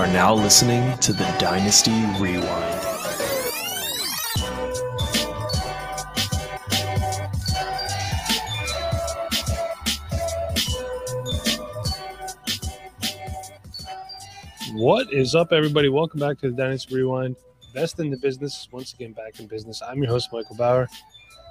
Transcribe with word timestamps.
are 0.00 0.06
now 0.06 0.32
listening 0.32 0.96
to 0.96 1.12
the 1.12 1.26
Dynasty 1.38 1.90
Rewind. 2.18 2.80
What 14.72 15.12
is 15.12 15.34
up, 15.34 15.52
everybody? 15.52 15.90
Welcome 15.90 16.18
back 16.18 16.38
to 16.38 16.50
the 16.50 16.56
Dynasty 16.56 16.94
Rewind. 16.94 17.36
Best 17.74 18.00
in 18.00 18.08
the 18.08 18.16
business, 18.16 18.68
once 18.72 18.94
again 18.94 19.12
back 19.12 19.38
in 19.38 19.48
business. 19.48 19.82
I'm 19.86 20.02
your 20.02 20.10
host, 20.10 20.30
Michael 20.32 20.56
Bauer. 20.56 20.88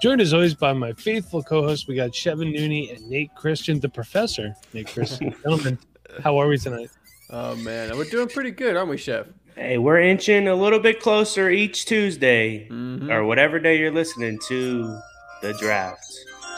Joined 0.01 0.21
as 0.21 0.33
always 0.33 0.55
by 0.55 0.73
my 0.73 0.93
faithful 0.93 1.43
co-hosts. 1.43 1.87
We 1.87 1.93
got 1.93 2.09
Shevin 2.13 2.57
Nooney 2.57 2.95
and 2.95 3.07
Nate 3.07 3.29
Christian, 3.35 3.79
the 3.79 3.89
professor. 3.89 4.55
Nate 4.73 4.87
Christian, 4.87 5.35
gentlemen, 5.43 5.77
how 6.23 6.39
are 6.39 6.47
we 6.47 6.57
tonight? 6.57 6.89
Oh 7.29 7.55
man, 7.57 7.95
we're 7.97 8.05
doing 8.05 8.27
pretty 8.27 8.51
good, 8.51 8.75
aren't 8.75 8.89
we, 8.89 8.97
Chef? 8.97 9.27
Hey, 9.55 9.77
we're 9.77 9.99
inching 9.99 10.47
a 10.47 10.55
little 10.55 10.79
bit 10.79 10.99
closer 10.99 11.49
each 11.49 11.85
Tuesday 11.85 12.67
Mhm. 12.69 13.11
or 13.11 13.25
whatever 13.25 13.59
day 13.59 13.77
you're 13.77 13.91
listening 13.91 14.39
to 14.47 14.97
the 15.41 15.53
draft. 15.53 16.03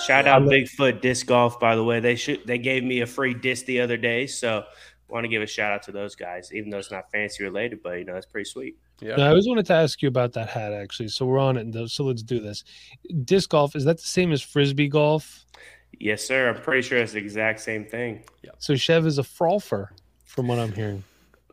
Shout 0.05 0.27
out 0.27 0.43
Bigfoot 0.43 1.01
Disc 1.01 1.25
Golf, 1.27 1.59
by 1.59 1.75
the 1.75 1.83
way. 1.83 1.99
They 1.99 2.15
should 2.15 2.45
they 2.47 2.57
gave 2.57 2.83
me 2.83 3.01
a 3.01 3.05
free 3.07 3.33
disc 3.33 3.65
the 3.65 3.81
other 3.81 3.97
day, 3.97 4.27
so 4.27 4.63
want 5.09 5.25
to 5.25 5.27
give 5.27 5.41
a 5.41 5.47
shout 5.47 5.73
out 5.73 5.83
to 5.83 5.91
those 5.91 6.15
guys, 6.15 6.51
even 6.53 6.69
though 6.69 6.77
it's 6.77 6.89
not 6.91 7.11
fancy 7.11 7.43
related, 7.43 7.83
but 7.83 7.97
you 7.99 8.05
know 8.05 8.15
it's 8.15 8.25
pretty 8.25 8.49
sweet. 8.49 8.77
Yeah. 9.01 9.17
Now, 9.17 9.25
I 9.25 9.29
always 9.29 9.47
wanted 9.47 9.65
to 9.65 9.73
ask 9.73 10.01
you 10.01 10.07
about 10.07 10.31
that 10.33 10.47
hat, 10.49 10.71
actually. 10.73 11.09
So 11.09 11.25
we're 11.25 11.39
on 11.39 11.57
it, 11.57 11.89
so 11.89 12.05
let's 12.05 12.23
do 12.23 12.39
this. 12.39 12.63
Disc 13.25 13.49
golf 13.49 13.75
is 13.75 13.83
that 13.85 13.97
the 13.97 14.03
same 14.07 14.31
as 14.31 14.41
frisbee 14.41 14.87
golf? 14.87 15.45
Yes, 15.99 16.23
sir. 16.25 16.49
I'm 16.49 16.61
pretty 16.61 16.81
sure 16.83 16.97
it's 16.99 17.11
the 17.11 17.19
exact 17.19 17.59
same 17.59 17.83
thing. 17.83 18.23
Yeah. 18.41 18.51
So 18.59 18.75
Chev 18.75 19.05
is 19.05 19.17
a 19.19 19.23
frolfer, 19.23 19.87
from 20.31 20.47
what 20.47 20.59
I'm 20.59 20.71
hearing. 20.71 21.03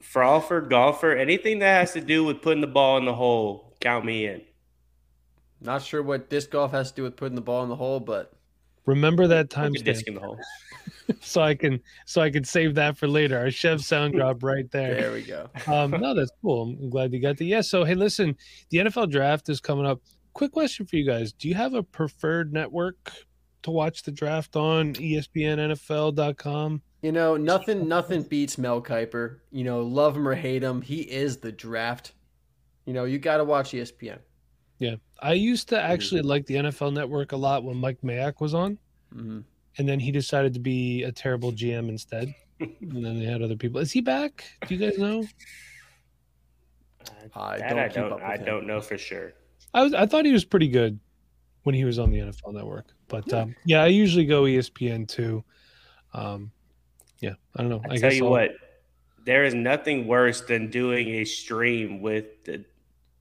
Frolfer, 0.01 0.69
golfer, 0.69 1.13
anything 1.13 1.59
that 1.59 1.81
has 1.81 1.93
to 1.93 2.01
do 2.01 2.25
with 2.25 2.41
putting 2.41 2.61
the 2.61 2.69
ball 2.69 2.97
in 2.97 3.05
the 3.05 3.15
hole, 3.15 3.75
count 3.81 4.05
me 4.05 4.27
in. 4.27 4.43
Not 5.61 5.83
sure 5.83 6.03
what 6.03 6.31
disc 6.31 6.51
golf 6.51 6.71
has 6.71 6.91
to 6.91 6.97
do 6.97 7.03
with 7.03 7.17
putting 7.17 7.35
the 7.35 7.41
ball 7.41 7.65
in 7.65 7.69
the 7.69 7.77
hole, 7.77 7.99
but 7.99 8.33
Remember 8.87 9.27
that 9.27 9.51
time 9.51 9.73
the 9.73 9.83
disc 9.83 10.07
in 10.07 10.15
the 10.15 10.21
hole. 10.21 10.39
so 11.21 11.43
I 11.43 11.55
can 11.55 11.81
so 12.07 12.23
I 12.23 12.31
can 12.31 12.45
save 12.45 12.77
that 12.77 12.97
for 12.97 13.07
later. 13.07 13.37
Our 13.37 13.51
Chev 13.51 13.83
sound 13.83 14.15
drop 14.17 14.43
right 14.43 14.71
there. 14.71 14.95
there 14.95 15.13
we 15.13 15.23
go. 15.23 15.51
um, 15.67 15.91
no, 15.91 16.15
that's 16.15 16.31
cool. 16.41 16.75
I'm 16.81 16.89
glad 16.89 17.13
you 17.13 17.21
got 17.21 17.37
the 17.37 17.45
yeah. 17.45 17.61
So 17.61 17.85
hey, 17.85 17.95
listen, 17.95 18.37
the 18.71 18.79
NFL 18.79 19.11
draft 19.11 19.49
is 19.51 19.61
coming 19.61 19.85
up. 19.85 20.01
Quick 20.33 20.53
question 20.53 20.87
for 20.87 20.97
you 20.97 21.05
guys: 21.05 21.33
Do 21.35 21.49
you 21.49 21.55
have 21.55 21.75
a 21.75 21.83
preferred 21.83 22.53
network 22.53 23.13
to 23.65 23.71
watch 23.71 24.05
the 24.05 24.13
draft 24.13 24.57
on? 24.57 24.95
ESPN, 24.95 25.59
NFL.com. 25.59 26.81
You 27.03 27.13
know, 27.13 27.37
nothing 27.37 27.87
nothing 27.89 28.23
beats 28.23 28.59
Mel 28.59 28.83
Kiper. 28.83 29.39
You 29.51 29.65
know, 29.65 29.83
love 29.83 30.17
him 30.17 30.27
or 30.27 30.35
hate 30.35 30.63
him, 30.63 30.83
he 30.83 31.01
is 31.01 31.39
the 31.39 31.53
draft. 31.53 32.13
You 32.85 32.93
know, 32.93 33.05
you 33.05 33.19
got 33.19 33.37
to 33.37 33.45
watch 33.45 33.73
ESPN. 33.73 34.19
Yeah, 34.79 34.97
I 35.21 35.33
used 35.33 35.69
to 35.71 35.81
actually 35.81 36.23
like 36.23 36.47
the 36.47 36.55
NFL 36.55 36.93
Network 36.93 37.33
a 37.33 37.37
lot 37.37 37.65
when 37.65 37.77
Mike 37.77 37.99
Mayock 38.03 38.41
was 38.41 38.55
on, 38.55 38.79
hmm 39.13 39.41
and 39.79 39.89
then 39.89 40.01
he 40.01 40.11
decided 40.11 40.53
to 40.55 40.61
be 40.61 41.05
a 41.05 41.13
terrible 41.13 41.53
GM 41.53 41.89
instead. 41.89 42.35
and 42.61 43.05
then 43.05 43.19
they 43.19 43.25
had 43.25 43.43
other 43.43 43.55
people. 43.57 43.81
Is 43.81 43.93
he 43.93 44.01
back? 44.01 44.45
Do 44.67 44.75
you 44.75 44.81
guys 44.81 44.99
know? 44.99 45.25
I 47.35 47.59
don't 47.59 47.79
I 47.79 47.89
don't 47.89 48.13
up 48.13 48.21
with 48.21 48.25
I 48.25 48.37
don't 48.37 48.67
know 48.67 48.81
for 48.81 48.99
sure. 48.99 49.33
I 49.73 49.83
was 49.83 49.95
I 49.95 50.07
thought 50.07 50.25
he 50.25 50.33
was 50.33 50.45
pretty 50.45 50.69
good 50.69 50.99
when 51.63 51.75
he 51.75 51.85
was 51.85 51.99
on 51.99 52.11
the 52.11 52.19
NFL 52.19 52.55
Network, 52.55 52.87
but 53.07 53.33
um, 53.33 53.55
yeah, 53.65 53.83
I 53.83 53.87
usually 53.87 54.25
go 54.27 54.43
ESPN 54.43 55.07
too. 55.07 55.45
Um, 56.13 56.51
yeah, 57.21 57.35
I 57.57 57.63
don't 57.63 57.69
know. 57.71 57.83
I, 57.89 57.97
tell 57.99 58.13
you 58.13 58.25
I'll- 58.25 58.31
what, 58.31 58.51
there 59.25 59.45
is 59.45 59.55
nothing 59.55 60.07
worse 60.07 60.41
than 60.43 60.71
doing 60.71 61.09
a 61.09 61.25
stream 61.25 62.01
with 62.01 62.45
the 62.45 62.65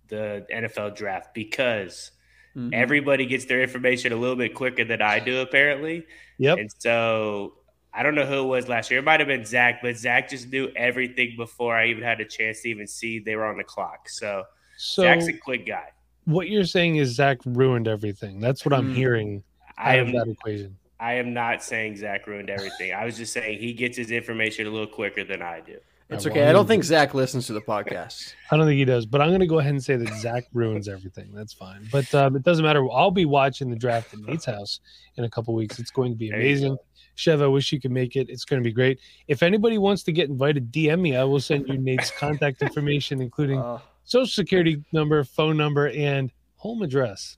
the 0.09 0.45
NFL 0.53 0.95
draft 0.95 1.33
because 1.33 2.11
Mhm. 2.55 2.73
everybody 2.73 3.25
gets 3.25 3.43
their 3.43 3.61
information 3.61 4.13
a 4.13 4.15
little 4.15 4.37
bit 4.37 4.53
quicker 4.55 4.85
than 4.85 5.01
I 5.01 5.19
do, 5.19 5.41
apparently. 5.41 6.05
Yep. 6.37 6.57
And 6.59 6.71
so 6.79 7.55
I 7.93 8.03
don't 8.03 8.15
know 8.15 8.25
who 8.25 8.39
it 8.39 8.45
was 8.47 8.69
last 8.69 8.89
year. 8.89 9.01
It 9.01 9.03
might 9.03 9.19
have 9.19 9.27
been 9.27 9.43
Zach, 9.43 9.81
but 9.81 9.97
Zach 9.97 10.29
just 10.29 10.49
knew 10.49 10.71
everything 10.77 11.33
before 11.35 11.75
I 11.75 11.87
even 11.87 12.03
had 12.03 12.21
a 12.21 12.25
chance 12.25 12.61
to 12.61 12.69
even 12.69 12.87
see 12.87 13.19
they 13.19 13.35
were 13.35 13.45
on 13.45 13.57
the 13.57 13.63
clock. 13.65 14.07
So, 14.07 14.43
So 14.77 15.01
Zach's 15.03 15.27
a 15.27 15.33
quick 15.33 15.65
guy. 15.65 15.89
what 16.23 16.47
you're 16.47 16.63
saying 16.63 16.95
is 16.95 17.09
Zach 17.15 17.39
ruined 17.45 17.87
everything. 17.89 18.39
That's 18.39 18.63
what 18.63 18.73
I'm 18.73 18.91
Hmm. 18.91 18.95
hearing 18.95 19.43
I 19.77 19.99
out 19.99 20.07
of 20.07 20.13
that 20.13 20.27
equation. 20.29 20.77
I 20.99 21.13
am 21.15 21.33
not 21.33 21.63
saying 21.63 21.97
Zach 21.97 22.25
ruined 22.27 22.49
everything. 22.49 22.93
I 22.93 23.05
was 23.05 23.17
just 23.17 23.33
saying 23.33 23.59
he 23.59 23.73
gets 23.73 23.97
his 23.97 24.11
information 24.11 24.65
a 24.67 24.69
little 24.69 24.87
quicker 24.87 25.23
than 25.23 25.41
I 25.41 25.61
do. 25.61 25.77
It's 26.09 26.25
I 26.25 26.29
okay. 26.29 26.43
I 26.43 26.45
don't 26.47 26.55
wanted- 26.55 26.67
think 26.69 26.83
Zach 26.85 27.13
listens 27.13 27.47
to 27.47 27.53
the 27.53 27.61
podcast. 27.61 28.33
I 28.49 28.57
don't 28.57 28.65
think 28.65 28.77
he 28.77 28.85
does, 28.85 29.05
but 29.05 29.21
I'm 29.21 29.27
going 29.27 29.41
to 29.41 29.45
go 29.47 29.59
ahead 29.59 29.71
and 29.73 29.83
say 29.83 29.97
that 29.97 30.13
Zach 30.15 30.45
ruins 30.53 30.87
everything. 30.87 31.31
That's 31.33 31.53
fine. 31.53 31.87
But 31.91 32.13
um, 32.15 32.35
it 32.35 32.43
doesn't 32.43 32.63
matter. 32.63 32.89
I'll 32.91 33.11
be 33.11 33.25
watching 33.25 33.69
the 33.69 33.75
draft 33.75 34.13
at 34.13 34.21
Nate's 34.21 34.45
house 34.45 34.79
in 35.17 35.25
a 35.25 35.29
couple 35.29 35.53
weeks. 35.53 35.79
It's 35.79 35.91
going 35.91 36.11
to 36.13 36.17
be 36.17 36.29
amazing. 36.29 36.77
Chev, 37.15 37.41
I 37.41 37.47
wish 37.47 37.71
you 37.73 37.81
could 37.81 37.91
make 37.91 38.15
it. 38.15 38.29
It's 38.29 38.45
going 38.45 38.61
to 38.61 38.67
be 38.67 38.71
great. 38.71 38.99
If 39.27 39.43
anybody 39.43 39.77
wants 39.79 40.03
to 40.03 40.11
get 40.11 40.29
invited, 40.29 40.71
DM 40.71 41.01
me. 41.01 41.15
I 41.17 41.23
will 41.25 41.39
send 41.41 41.67
you 41.67 41.77
Nate's 41.77 42.11
contact 42.11 42.61
information, 42.61 43.21
including 43.21 43.59
Uh, 43.59 43.79
social 44.03 44.27
security 44.27 44.83
number, 44.93 45.23
phone 45.23 45.57
number, 45.57 45.89
and 45.89 46.31
home 46.55 46.83
address. 46.83 47.37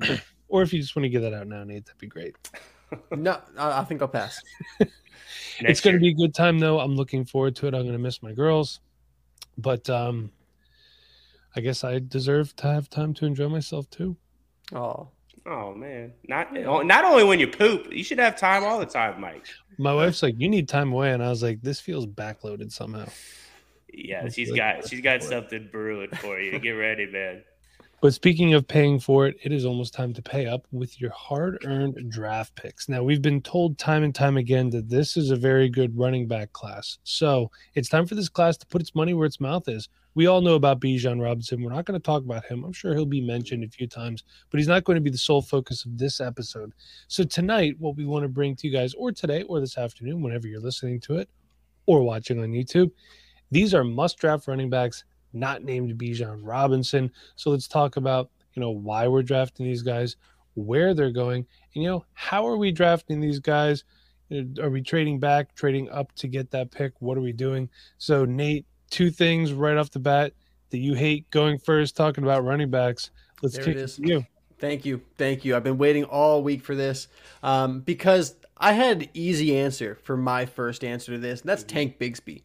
or 0.48 0.62
if 0.62 0.72
you 0.72 0.80
just 0.80 0.96
want 0.96 1.04
to 1.04 1.08
give 1.10 1.22
that 1.22 1.34
out 1.34 1.48
now, 1.48 1.64
Nate, 1.64 1.84
that'd 1.86 1.98
be 1.98 2.06
great. 2.06 2.34
No, 3.10 3.40
I, 3.58 3.80
I 3.80 3.84
think 3.84 4.02
I'll 4.02 4.08
pass. 4.08 4.40
it's 5.60 5.80
going 5.80 5.94
to 5.94 6.00
be 6.00 6.08
a 6.10 6.14
good 6.14 6.34
time 6.34 6.58
though 6.58 6.78
i'm 6.80 6.94
looking 6.96 7.24
forward 7.24 7.56
to 7.56 7.66
it 7.66 7.74
i'm 7.74 7.80
going 7.82 7.92
to 7.92 7.98
miss 7.98 8.22
my 8.22 8.32
girls 8.32 8.80
but 9.56 9.88
um 9.88 10.30
i 11.56 11.60
guess 11.60 11.82
i 11.82 11.98
deserve 11.98 12.54
to 12.56 12.66
have 12.66 12.90
time 12.90 13.14
to 13.14 13.24
enjoy 13.24 13.48
myself 13.48 13.88
too 13.90 14.16
Oh, 14.74 15.08
Oh 15.46 15.74
man, 15.74 16.12
not 16.28 16.52
not 16.52 17.04
only 17.04 17.22
when 17.22 17.38
you 17.38 17.46
poop, 17.46 17.92
you 17.92 18.02
should 18.02 18.18
have 18.18 18.36
time 18.36 18.64
all 18.64 18.80
the 18.80 18.86
time, 18.86 19.20
Mike. 19.20 19.46
my 19.78 19.94
wife's 19.94 20.22
like 20.22 20.34
you 20.38 20.48
need 20.48 20.68
time 20.68 20.92
away 20.92 21.12
and 21.12 21.22
i 21.22 21.28
was 21.28 21.42
like 21.42 21.62
this 21.62 21.78
feels 21.80 22.04
backloaded 22.06 22.70
somehow 22.72 23.06
Yeah, 23.92 24.22
That's 24.24 24.34
she's 24.34 24.50
good. 24.50 24.56
got 24.56 24.88
she's 24.88 25.00
got 25.00 25.22
something 25.22 25.68
brewing 25.72 26.10
for 26.20 26.38
you. 26.40 26.58
Get 26.58 26.70
ready, 26.72 27.06
man. 27.06 27.44
But 28.00 28.14
speaking 28.14 28.54
of 28.54 28.66
paying 28.66 28.98
for 28.98 29.26
it 29.26 29.36
it 29.42 29.52
is 29.52 29.64
almost 29.64 29.94
time 29.94 30.12
to 30.12 30.22
pay 30.22 30.46
up 30.46 30.66
with 30.72 31.00
your 31.00 31.10
hard-earned 31.10 32.10
draft 32.10 32.54
picks 32.54 32.88
now 32.88 33.02
we've 33.02 33.22
been 33.22 33.40
told 33.40 33.78
time 33.78 34.02
and 34.02 34.14
time 34.14 34.36
again 34.36 34.70
that 34.70 34.88
this 34.88 35.16
is 35.16 35.30
a 35.30 35.36
very 35.36 35.68
good 35.68 35.96
running 35.96 36.26
back 36.26 36.52
class 36.52 36.98
so 37.04 37.50
it's 37.74 37.88
time 37.88 38.06
for 38.06 38.14
this 38.14 38.28
class 38.28 38.56
to 38.56 38.66
put 38.66 38.80
its 38.80 38.94
money 38.94 39.14
where 39.14 39.26
its 39.26 39.40
mouth 39.40 39.68
is 39.68 39.88
we 40.16 40.26
all 40.26 40.40
know 40.40 40.54
about 40.54 40.80
Bijan 40.80 41.22
Robinson. 41.22 41.62
We're 41.62 41.74
not 41.74 41.84
going 41.84 42.00
to 42.00 42.02
talk 42.02 42.24
about 42.24 42.46
him. 42.46 42.64
I'm 42.64 42.72
sure 42.72 42.94
he'll 42.94 43.04
be 43.04 43.20
mentioned 43.20 43.62
a 43.64 43.68
few 43.68 43.86
times, 43.86 44.24
but 44.50 44.58
he's 44.58 44.66
not 44.66 44.84
going 44.84 44.94
to 44.94 45.02
be 45.02 45.10
the 45.10 45.18
sole 45.18 45.42
focus 45.42 45.84
of 45.84 45.98
this 45.98 46.22
episode. 46.22 46.72
So 47.06 47.22
tonight, 47.22 47.76
what 47.78 47.96
we 47.96 48.06
want 48.06 48.22
to 48.22 48.28
bring 48.30 48.56
to 48.56 48.66
you 48.66 48.72
guys, 48.72 48.94
or 48.94 49.12
today, 49.12 49.42
or 49.42 49.60
this 49.60 49.76
afternoon, 49.76 50.22
whenever 50.22 50.48
you're 50.48 50.58
listening 50.58 51.00
to 51.00 51.16
it, 51.16 51.28
or 51.84 52.02
watching 52.02 52.42
on 52.42 52.48
YouTube, 52.48 52.90
these 53.50 53.74
are 53.74 53.84
must-draft 53.84 54.48
running 54.48 54.70
backs 54.70 55.04
not 55.38 55.62
named 55.64 55.98
Bijan 55.98 56.40
Robinson. 56.42 57.10
So 57.36 57.50
let's 57.50 57.68
talk 57.68 57.96
about 57.96 58.30
you 58.54 58.60
know 58.60 58.70
why 58.70 59.06
we're 59.08 59.22
drafting 59.22 59.66
these 59.66 59.82
guys, 59.82 60.16
where 60.54 60.94
they're 60.94 61.10
going, 61.10 61.46
and 61.74 61.82
you 61.82 61.88
know 61.88 62.04
how 62.14 62.46
are 62.46 62.56
we 62.56 62.72
drafting 62.72 63.20
these 63.20 63.38
guys? 63.38 63.84
Are 64.60 64.70
we 64.70 64.82
trading 64.82 65.20
back, 65.20 65.54
trading 65.54 65.88
up 65.90 66.12
to 66.16 66.26
get 66.26 66.50
that 66.50 66.72
pick? 66.72 66.92
What 67.00 67.16
are 67.16 67.20
we 67.20 67.32
doing? 67.32 67.68
So 67.98 68.24
Nate 68.24 68.66
two 68.90 69.10
things 69.10 69.52
right 69.52 69.76
off 69.76 69.90
the 69.90 70.00
bat 70.00 70.32
that 70.70 70.78
you 70.78 70.94
hate 70.94 71.30
going 71.30 71.58
first 71.58 71.96
talking 71.96 72.24
about 72.24 72.44
running 72.44 72.70
backs 72.70 73.10
let's 73.42 73.56
There 73.56 73.64
kick 73.64 73.76
it 73.76 73.80
is. 73.80 73.98
you 73.98 74.24
Thank 74.58 74.86
you. 74.86 75.02
Thank 75.18 75.44
you. 75.44 75.54
I've 75.54 75.64
been 75.64 75.76
waiting 75.76 76.04
all 76.04 76.42
week 76.42 76.64
for 76.64 76.74
this 76.74 77.08
um, 77.42 77.80
because 77.80 78.36
I 78.56 78.72
had 78.72 79.02
an 79.02 79.08
easy 79.12 79.54
answer 79.54 79.96
for 80.02 80.16
my 80.16 80.46
first 80.46 80.82
answer 80.82 81.12
to 81.12 81.18
this, 81.18 81.42
and 81.42 81.50
that's 81.50 81.62
Tank 81.62 81.98
Bigsby. 81.98 82.42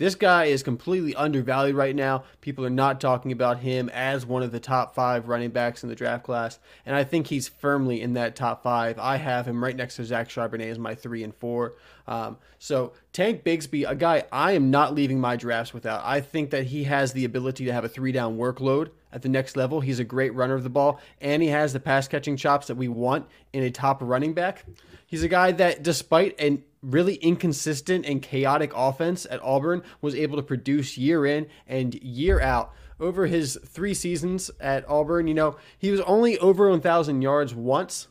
This 0.00 0.14
guy 0.14 0.46
is 0.46 0.62
completely 0.62 1.14
undervalued 1.14 1.76
right 1.76 1.94
now. 1.94 2.24
People 2.40 2.64
are 2.64 2.70
not 2.70 3.02
talking 3.02 3.32
about 3.32 3.58
him 3.58 3.90
as 3.90 4.24
one 4.24 4.42
of 4.42 4.50
the 4.50 4.58
top 4.58 4.94
five 4.94 5.28
running 5.28 5.50
backs 5.50 5.82
in 5.82 5.90
the 5.90 5.94
draft 5.94 6.24
class, 6.24 6.58
and 6.86 6.96
I 6.96 7.04
think 7.04 7.26
he's 7.26 7.48
firmly 7.48 8.00
in 8.00 8.14
that 8.14 8.34
top 8.34 8.62
five. 8.62 8.98
I 8.98 9.18
have 9.18 9.44
him 9.44 9.62
right 9.62 9.76
next 9.76 9.96
to 9.96 10.04
Zach 10.06 10.30
Charbonnet 10.30 10.70
as 10.70 10.78
my 10.78 10.94
three 10.94 11.22
and 11.22 11.34
four. 11.34 11.74
Um, 12.08 12.38
so 12.58 12.94
Tank 13.12 13.44
Bigsby, 13.44 13.86
a 13.86 13.94
guy 13.94 14.24
I 14.32 14.52
am 14.52 14.70
not 14.70 14.94
leaving 14.94 15.20
my 15.20 15.36
drafts 15.36 15.74
without. 15.74 16.00
I 16.02 16.22
think 16.22 16.48
that 16.48 16.64
he 16.64 16.84
has 16.84 17.12
the 17.12 17.26
ability 17.26 17.66
to 17.66 17.72
have 17.74 17.84
a 17.84 17.88
three 17.88 18.10
down 18.10 18.38
workload 18.38 18.92
at 19.12 19.20
the 19.20 19.28
next 19.28 19.54
level. 19.54 19.82
He's 19.82 19.98
a 19.98 20.04
great 20.04 20.34
runner 20.34 20.54
of 20.54 20.62
the 20.62 20.70
ball, 20.70 20.98
and 21.20 21.42
he 21.42 21.50
has 21.50 21.74
the 21.74 21.80
pass 21.80 22.08
catching 22.08 22.38
chops 22.38 22.68
that 22.68 22.76
we 22.76 22.88
want 22.88 23.26
in 23.52 23.64
a 23.64 23.70
top 23.70 23.98
running 24.00 24.32
back. 24.32 24.64
He's 25.10 25.24
a 25.24 25.28
guy 25.28 25.50
that, 25.50 25.82
despite 25.82 26.40
a 26.40 26.62
really 26.82 27.16
inconsistent 27.16 28.06
and 28.06 28.22
chaotic 28.22 28.70
offense 28.76 29.26
at 29.28 29.42
Auburn, 29.42 29.82
was 30.00 30.14
able 30.14 30.36
to 30.36 30.42
produce 30.42 30.96
year 30.96 31.26
in 31.26 31.48
and 31.66 31.96
year 31.96 32.40
out. 32.40 32.72
Over 33.00 33.26
his 33.26 33.58
three 33.66 33.92
seasons 33.92 34.52
at 34.60 34.88
Auburn, 34.88 35.26
you 35.26 35.34
know, 35.34 35.56
he 35.76 35.90
was 35.90 36.00
only 36.02 36.38
over 36.38 36.70
1,000 36.70 37.22
yards 37.22 37.56
once, 37.56 38.06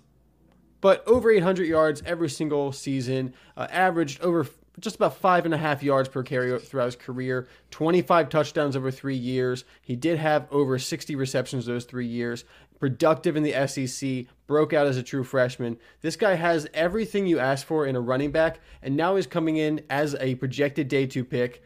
but 0.82 1.08
over 1.08 1.32
800 1.32 1.66
yards 1.66 2.04
every 2.06 2.30
single 2.30 2.74
season, 2.74 3.34
uh, 3.56 3.68
averaged 3.72 4.20
over 4.20 4.46
just 4.78 4.98
about 4.98 5.16
five 5.16 5.46
and 5.46 5.54
a 5.54 5.58
half 5.58 5.82
yards 5.82 6.10
per 6.10 6.22
carry 6.22 6.60
throughout 6.60 6.86
his 6.86 6.96
career, 6.98 7.48
25 7.72 8.28
touchdowns 8.28 8.76
over 8.76 8.92
three 8.92 9.16
years. 9.16 9.64
He 9.82 9.96
did 9.96 10.20
have 10.20 10.48
over 10.52 10.78
60 10.78 11.16
receptions 11.16 11.66
those 11.66 11.86
three 11.86 12.08
years. 12.08 12.44
Productive 12.78 13.38
in 13.38 13.44
the 13.44 13.68
SEC, 13.68 14.26
broke 14.50 14.74
out 14.74 14.88
as 14.88 14.98
a 14.98 15.04
true 15.04 15.24
freshman. 15.24 15.78
This 16.02 16.16
guy 16.16 16.34
has 16.34 16.68
everything 16.74 17.28
you 17.28 17.38
ask 17.38 17.68
for 17.68 17.86
in 17.86 17.96
a 17.96 18.02
running 18.02 18.32
back, 18.32 18.60
and 18.82 18.98
now 18.98 19.16
he's 19.16 19.28
coming 19.28 19.58
in 19.58 19.84
as 19.92 20.16
a 20.20 20.34
projected 20.36 20.88
day 20.88 21.06
two 21.06 21.24
pick. 21.24 21.64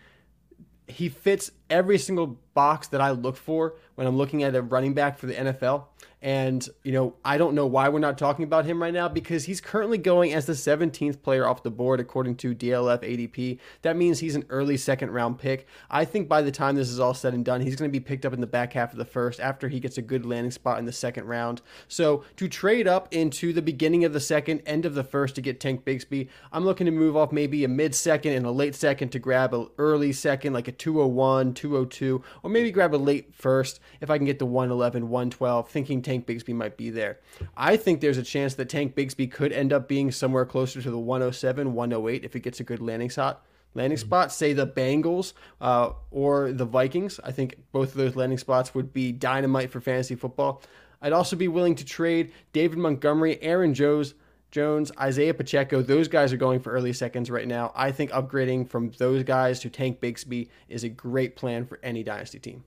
He 0.86 1.08
fits 1.08 1.50
every 1.70 1.98
single 1.98 2.38
box 2.54 2.90
that 2.90 3.00
I 3.00 3.12
look 3.12 3.38
for 3.38 3.76
when 3.96 4.06
I'm 4.06 4.18
looking 4.18 4.44
at 4.44 4.54
a 4.54 4.62
running 4.62 4.94
back 4.94 5.18
for 5.18 5.28
the 5.28 5.34
NFL. 5.34 5.86
And, 6.24 6.68
you 6.84 6.94
know, 6.94 7.16
I 7.26 7.38
don't 7.38 7.54
know 7.54 7.68
why 7.68 7.90
we're 7.90 8.00
not 8.00 8.18
talking 8.18 8.46
about 8.46 8.64
him 8.64 8.82
right 8.82 8.94
now 8.94 9.10
because 9.10 9.44
he's 9.44 9.60
currently 9.60 9.98
going 9.98 10.34
as 10.34 10.46
the 10.46 10.54
17th 10.54 11.22
player 11.22 11.46
off 11.46 11.64
the 11.64 11.70
board 11.70 12.00
according 12.00 12.38
to 12.38 12.56
DLF 12.56 13.02
ADP. 13.02 13.60
That 13.82 13.98
means 13.98 14.20
he's 14.20 14.36
an 14.36 14.46
early 14.50 14.78
second 14.78 15.12
round 15.12 15.38
pick. 15.38 15.68
I 15.92 16.06
think 16.06 16.30
by 16.30 16.42
the 16.42 16.52
time 16.52 16.76
this 16.76 16.88
is 16.88 16.98
all 16.98 17.14
said 17.14 17.34
and 17.34 17.44
done, 17.44 17.60
he's 17.60 17.76
going 17.76 17.92
to 17.92 17.92
be 17.92 18.00
picked 18.00 18.26
up 18.26 18.32
in 18.32 18.40
the 18.40 18.48
back 18.48 18.72
half 18.72 18.94
of 18.94 18.98
the 18.98 19.06
first 19.06 19.42
after 19.42 19.68
he 19.68 19.82
gets 19.82 19.98
a 19.98 20.02
good 20.02 20.26
landing 20.26 20.52
spot 20.52 20.80
in 20.80 20.86
the 20.86 20.94
second 20.94 21.26
round. 21.26 21.62
So 21.90 22.24
to 22.38 22.48
trade 22.48 22.88
up 22.88 23.14
into 23.14 23.52
the 23.52 23.62
beginning 23.62 24.06
of 24.06 24.14
the 24.14 24.22
second, 24.22 24.62
end 24.66 24.86
of 24.86 24.96
the 24.96 25.04
first 25.04 25.36
to 25.36 25.42
get 25.42 25.60
Tank 25.60 25.84
Bigsby, 25.84 26.30
I'm 26.54 26.64
looking 26.64 26.86
to 26.86 26.92
move 26.92 27.18
off 27.18 27.34
maybe 27.34 27.66
a 27.66 27.68
mid 27.68 27.94
second 27.94 28.32
and 28.32 28.46
a 28.46 28.52
late 28.52 28.76
second 28.76 29.10
to 29.10 29.20
grab 29.20 29.54
an 29.54 29.68
early 29.78 30.14
second, 30.14 30.54
like 30.54 30.70
a 30.70 30.72
201, 30.72 31.54
202, 31.54 32.24
or 32.44 32.50
maybe 32.50 32.72
grab 32.72 32.96
a 32.96 32.98
late 32.98 33.36
first 33.36 33.82
if 34.00 34.10
I 34.10 34.18
can 34.18 34.26
get 34.26 34.40
the 34.40 34.46
111, 34.46 35.10
112, 35.10 35.70
thinking 35.70 36.02
Tank 36.02 36.13
Tank 36.14 36.28
Bigsby 36.28 36.54
might 36.54 36.78
be 36.78 36.92
there. 36.92 37.20
I 37.58 37.76
think 37.76 38.00
there's 38.00 38.20
a 38.20 38.24
chance 38.24 38.54
that 38.56 38.70
Tank 38.70 38.96
Bigsby 38.96 39.32
could 39.32 39.52
end 39.52 39.74
up 39.74 39.88
being 39.88 40.12
somewhere 40.12 40.46
closer 40.46 40.80
to 40.80 40.92
the 40.92 41.00
107, 41.00 41.74
108 41.74 42.24
if 42.24 42.34
he 42.34 42.40
gets 42.40 42.60
a 42.60 42.64
good 42.64 42.82
landing 42.82 43.10
spot. 43.10 43.44
Landing 43.74 43.98
mm-hmm. 43.98 44.08
spot, 44.08 44.32
say 44.32 44.54
the 44.54 44.68
Bengals 44.68 45.34
uh, 45.60 45.94
or 46.12 46.52
the 46.52 46.66
Vikings. 46.66 47.20
I 47.24 47.32
think 47.32 47.56
both 47.72 47.90
of 47.90 47.96
those 47.96 48.16
landing 48.16 48.38
spots 48.38 48.76
would 48.76 48.94
be 48.94 49.12
dynamite 49.12 49.72
for 49.72 49.82
fantasy 49.82 50.14
football. 50.14 50.62
I'd 51.02 51.14
also 51.14 51.36
be 51.36 51.48
willing 51.48 51.74
to 51.76 51.86
trade 51.86 52.32
David 52.54 52.78
Montgomery, 52.78 53.42
Aaron 53.42 53.74
Jones, 53.74 54.14
Jones, 54.52 54.92
Isaiah 55.00 55.34
Pacheco. 55.34 55.82
Those 55.82 56.08
guys 56.08 56.32
are 56.32 56.38
going 56.38 56.60
for 56.60 56.72
early 56.72 56.94
seconds 56.94 57.32
right 57.32 57.48
now. 57.48 57.72
I 57.76 57.92
think 57.92 58.12
upgrading 58.12 58.70
from 58.70 58.92
those 59.00 59.24
guys 59.24 59.60
to 59.62 59.72
Tank 59.72 60.00
Bigsby 60.00 60.50
is 60.70 60.84
a 60.84 60.90
great 60.90 61.36
plan 61.36 61.66
for 61.66 61.80
any 61.82 62.04
dynasty 62.04 62.38
team 62.38 62.64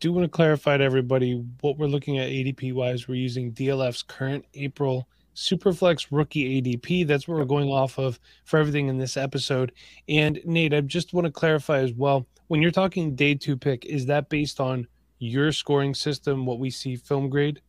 do 0.00 0.12
want 0.12 0.24
to 0.24 0.28
clarify 0.28 0.78
to 0.78 0.84
everybody 0.84 1.44
what 1.60 1.76
we're 1.78 1.86
looking 1.86 2.18
at 2.18 2.28
ADP 2.28 2.72
wise. 2.72 3.06
We're 3.06 3.16
using 3.16 3.52
DLF's 3.52 4.02
current 4.02 4.46
April 4.54 5.06
Superflex 5.36 6.06
rookie 6.10 6.60
ADP. 6.60 7.06
That's 7.06 7.28
what 7.28 7.38
we're 7.38 7.44
going 7.44 7.68
off 7.68 7.98
of 7.98 8.18
for 8.44 8.58
everything 8.58 8.88
in 8.88 8.98
this 8.98 9.16
episode. 9.16 9.72
And 10.08 10.40
Nate, 10.44 10.74
I 10.74 10.80
just 10.80 11.12
want 11.12 11.26
to 11.26 11.30
clarify 11.30 11.78
as 11.78 11.92
well. 11.92 12.26
When 12.48 12.62
you're 12.62 12.70
talking 12.70 13.14
day 13.14 13.34
two 13.34 13.56
pick, 13.56 13.84
is 13.84 14.06
that 14.06 14.28
based 14.28 14.58
on 14.58 14.86
your 15.18 15.52
scoring 15.52 15.94
system, 15.94 16.46
what 16.46 16.58
we 16.58 16.70
see 16.70 16.96
film 16.96 17.28
grade, 17.28 17.60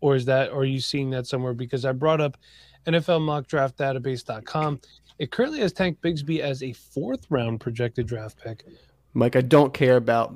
or 0.00 0.14
is 0.14 0.24
that, 0.26 0.50
or 0.50 0.60
are 0.60 0.64
you 0.64 0.80
seeing 0.80 1.10
that 1.10 1.26
somewhere? 1.26 1.52
Because 1.52 1.84
I 1.84 1.92
brought 1.92 2.20
up 2.20 2.38
NFL 2.86 3.20
mock 3.20 3.46
draft 3.48 3.76
database.com. 3.76 4.80
It 5.18 5.30
currently 5.30 5.60
has 5.60 5.72
Tank 5.72 5.98
Bigsby 6.00 6.40
as 6.40 6.62
a 6.62 6.72
fourth 6.72 7.26
round 7.28 7.60
projected 7.60 8.06
draft 8.06 8.38
pick. 8.42 8.64
Mike, 9.14 9.36
I 9.36 9.42
don't 9.42 9.74
care 9.74 9.96
about 9.96 10.34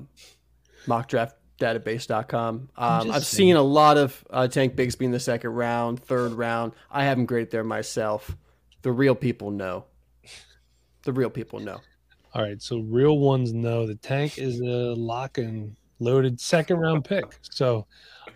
mockdraftdatabase.com. 0.87 2.69
Um, 2.77 3.11
I've 3.11 3.27
seen 3.27 3.57
a 3.57 3.63
lot 3.63 3.97
of 3.97 4.25
uh, 4.31 4.49
Tank 4.49 4.75
Bigsby 4.75 5.03
in 5.03 5.11
the 5.11 5.21
second 5.21 5.51
round, 5.51 6.03
third 6.03 6.33
round. 6.33 6.73
I 6.91 7.05
haven't 7.05 7.27
graded 7.27 7.51
there 7.51 7.65
myself. 7.65 8.37
The 8.83 8.93
real 8.93 9.15
people 9.15 9.51
know. 9.51 9.85
The 11.05 11.13
real 11.13 11.31
people 11.31 11.61
know. 11.61 11.81
All 12.35 12.43
right, 12.43 12.61
so 12.61 12.81
real 12.81 13.19
ones 13.19 13.55
know 13.55 13.87
the 13.87 13.95
tank 13.95 14.37
is 14.39 14.61
a 14.61 14.95
lock 14.95 15.39
and 15.39 15.75
loaded 16.01 16.39
second 16.39 16.77
round 16.77 17.05
pick. 17.05 17.25
So 17.41 17.87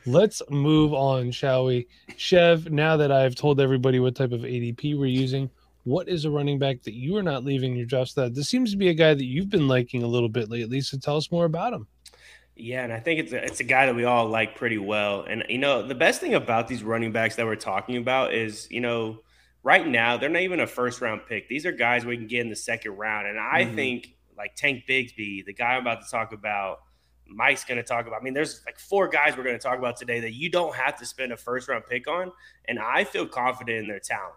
let's 0.06 0.41
move 0.49 0.94
on, 0.94 1.31
shall 1.31 1.67
we? 1.67 1.87
Chev, 2.17 2.70
now 2.70 2.97
that 2.97 3.12
I've 3.12 3.35
told 3.35 3.61
everybody 3.61 4.00
what 4.00 4.14
type 4.14 4.32
of 4.32 4.41
ADP 4.41 4.99
we're 4.99 5.06
using, 5.06 5.50
what 5.85 6.08
is 6.08 6.25
a 6.25 6.31
running 6.31 6.58
back 6.58 6.82
that 6.82 6.94
you 6.94 7.17
are 7.17 7.23
not 7.23 7.44
leaving 7.44 7.76
your 7.76 7.87
draft 7.87 8.12
stat? 8.12 8.35
This 8.35 8.49
seems 8.49 8.70
to 8.70 8.76
be 8.76 8.88
a 8.88 8.94
guy 8.94 9.14
that 9.14 9.25
you've 9.25 9.50
been 9.50 9.69
liking 9.69 10.02
a 10.02 10.06
little 10.06 10.29
bit 10.29 10.49
lately. 10.49 10.81
So 10.81 10.99
tell 10.99 11.17
us 11.17 11.31
more 11.31 11.44
about 11.44 11.73
him. 11.73 11.87
Yeah, 12.61 12.85
and 12.85 12.93
I 12.93 13.01
think 13.01 13.21
it's 13.21 13.33
a, 13.33 13.43
it's 13.43 13.61
a 13.61 13.65
guy 13.65 13.87
that 13.87 13.95
we 13.95 14.05
all 14.05 14.29
like 14.29 14.55
pretty 14.55 14.77
well. 14.77 15.23
And 15.23 15.45
you 15.49 15.59
know, 15.59 15.87
the 15.87 15.95
best 15.95 16.21
thing 16.21 16.35
about 16.35 16.69
these 16.69 16.83
running 16.83 17.11
backs 17.11 17.37
that 17.37 17.47
we're 17.47 17.57
talking 17.57 17.97
about 17.97 18.35
is, 18.35 18.69
you 18.71 18.81
know, 18.81 19.21
right 19.62 19.87
now 19.87 20.19
they're 20.19 20.29
not 20.29 20.43
even 20.43 20.61
a 20.61 20.67
first 20.67 21.01
round 21.01 21.23
pick. 21.27 21.49
These 21.49 21.65
are 21.65 21.73
guys 21.73 22.05
we 22.05 22.17
can 22.17 22.27
get 22.27 22.41
in 22.41 22.51
the 22.51 22.57
second 22.57 22.93
round. 22.93 23.27
And 23.27 23.39
I 23.39 23.65
mm-hmm. 23.65 23.77
think 23.77 24.15
like 24.37 24.57
Tank 24.57 24.85
Bigsby, 24.89 25.45
the 25.47 25.55
guy 25.55 25.75
I'm 25.75 25.81
about 25.83 26.03
to 26.03 26.11
talk 26.11 26.33
about, 26.33 26.81
Mike's 27.27 27.65
going 27.65 27.79
to 27.79 27.83
talk 27.83 28.07
about. 28.07 28.21
I 28.21 28.25
mean, 28.25 28.35
there's 28.35 28.62
like 28.67 28.79
four 28.79 29.09
guys 29.09 29.37
we're 29.37 29.45
going 29.45 29.59
to 29.59 29.62
talk 29.62 29.79
about 29.79 29.97
today 29.97 30.21
that 30.21 30.35
you 30.35 30.51
don't 30.51 30.75
have 30.75 30.99
to 30.99 31.07
spend 31.07 31.33
a 31.33 31.37
first 31.39 31.69
round 31.69 31.85
pick 31.89 32.09
on, 32.09 32.31
and 32.69 32.79
I 32.79 33.05
feel 33.05 33.27
confident 33.27 33.79
in 33.79 33.89
their 33.89 34.01
talent. 34.01 34.35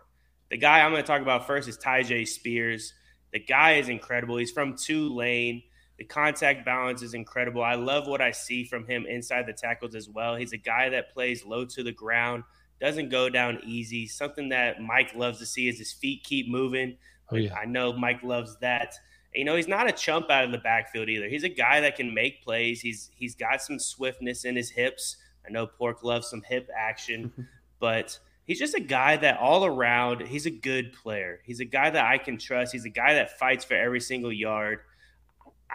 The 0.49 0.57
guy 0.57 0.81
I'm 0.81 0.91
going 0.91 1.03
to 1.03 1.07
talk 1.07 1.21
about 1.21 1.47
first 1.47 1.67
is 1.67 1.77
Tyjae 1.77 2.27
Spears. 2.27 2.93
The 3.33 3.39
guy 3.39 3.73
is 3.73 3.89
incredible. 3.89 4.37
He's 4.37 4.51
from 4.51 4.77
Tulane. 4.77 5.63
The 5.97 6.05
contact 6.05 6.65
balance 6.65 7.01
is 7.01 7.13
incredible. 7.13 7.63
I 7.63 7.75
love 7.75 8.07
what 8.07 8.21
I 8.21 8.31
see 8.31 8.63
from 8.63 8.85
him 8.85 9.05
inside 9.05 9.45
the 9.45 9.53
tackles 9.53 9.95
as 9.95 10.09
well. 10.09 10.35
He's 10.35 10.53
a 10.53 10.57
guy 10.57 10.89
that 10.89 11.13
plays 11.13 11.45
low 11.45 11.65
to 11.65 11.83
the 11.83 11.91
ground, 11.91 12.43
doesn't 12.81 13.09
go 13.09 13.29
down 13.29 13.59
easy. 13.63 14.07
Something 14.07 14.49
that 14.49 14.81
Mike 14.81 15.13
loves 15.15 15.39
to 15.39 15.45
see 15.45 15.67
is 15.67 15.77
his 15.77 15.91
feet 15.91 16.23
keep 16.23 16.49
moving. 16.49 16.97
Oh, 17.31 17.35
yeah. 17.35 17.53
I 17.55 17.65
know 17.65 17.93
Mike 17.93 18.23
loves 18.23 18.57
that. 18.59 18.95
You 19.33 19.45
know, 19.45 19.55
he's 19.55 19.67
not 19.67 19.87
a 19.87 19.91
chump 19.91 20.29
out 20.29 20.43
of 20.43 20.51
the 20.51 20.57
backfield 20.57 21.09
either. 21.09 21.27
He's 21.27 21.43
a 21.43 21.49
guy 21.49 21.79
that 21.81 21.95
can 21.95 22.13
make 22.13 22.43
plays. 22.43 22.81
He's 22.81 23.09
he's 23.15 23.35
got 23.35 23.61
some 23.61 23.79
swiftness 23.79 24.45
in 24.45 24.55
his 24.55 24.69
hips. 24.69 25.17
I 25.45 25.51
know 25.51 25.65
Pork 25.65 26.03
loves 26.03 26.29
some 26.29 26.41
hip 26.41 26.69
action, 26.75 27.29
mm-hmm. 27.29 27.41
but 27.79 28.17
he's 28.45 28.59
just 28.59 28.75
a 28.75 28.79
guy 28.79 29.17
that 29.17 29.39
all 29.39 29.65
around, 29.65 30.21
he's 30.21 30.45
a 30.45 30.51
good 30.51 30.93
player. 30.93 31.39
He's 31.43 31.59
a 31.59 31.65
guy 31.65 31.89
that 31.89 32.05
I 32.05 32.17
can 32.17 32.37
trust. 32.37 32.71
He's 32.71 32.85
a 32.85 32.89
guy 32.89 33.15
that 33.15 33.37
fights 33.39 33.65
for 33.65 33.75
every 33.75 33.99
single 33.99 34.31
yard. 34.31 34.79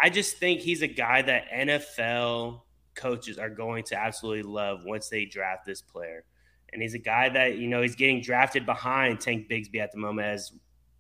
I 0.03 0.11
just 0.11 0.37
think 0.39 0.61
he's 0.61 0.83
a 0.83 0.89
guy 0.89 1.23
that 1.23 1.51
NFL 1.51 2.63
coaches 2.95 3.39
are 3.39 3.51
going 3.51 3.85
to 3.85 3.99
absolutely 3.99 4.43
love 4.43 4.85
once 4.85 5.09
they 5.09 5.25
draft 5.25 5.65
this 5.65 5.81
player. 5.81 6.25
And 6.73 6.83
he's 6.83 6.95
a 6.95 6.99
guy 6.99 7.29
that, 7.31 7.57
you 7.57 7.69
know, 7.69 7.81
he's 7.81 7.97
getting 7.97 8.21
drafted 8.21 8.67
behind 8.67 9.21
Tank 9.21 9.49
Bigsby 9.49 9.81
at 9.81 9.93
the 9.93 9.99
moment 9.99 10.29
as 10.29 10.53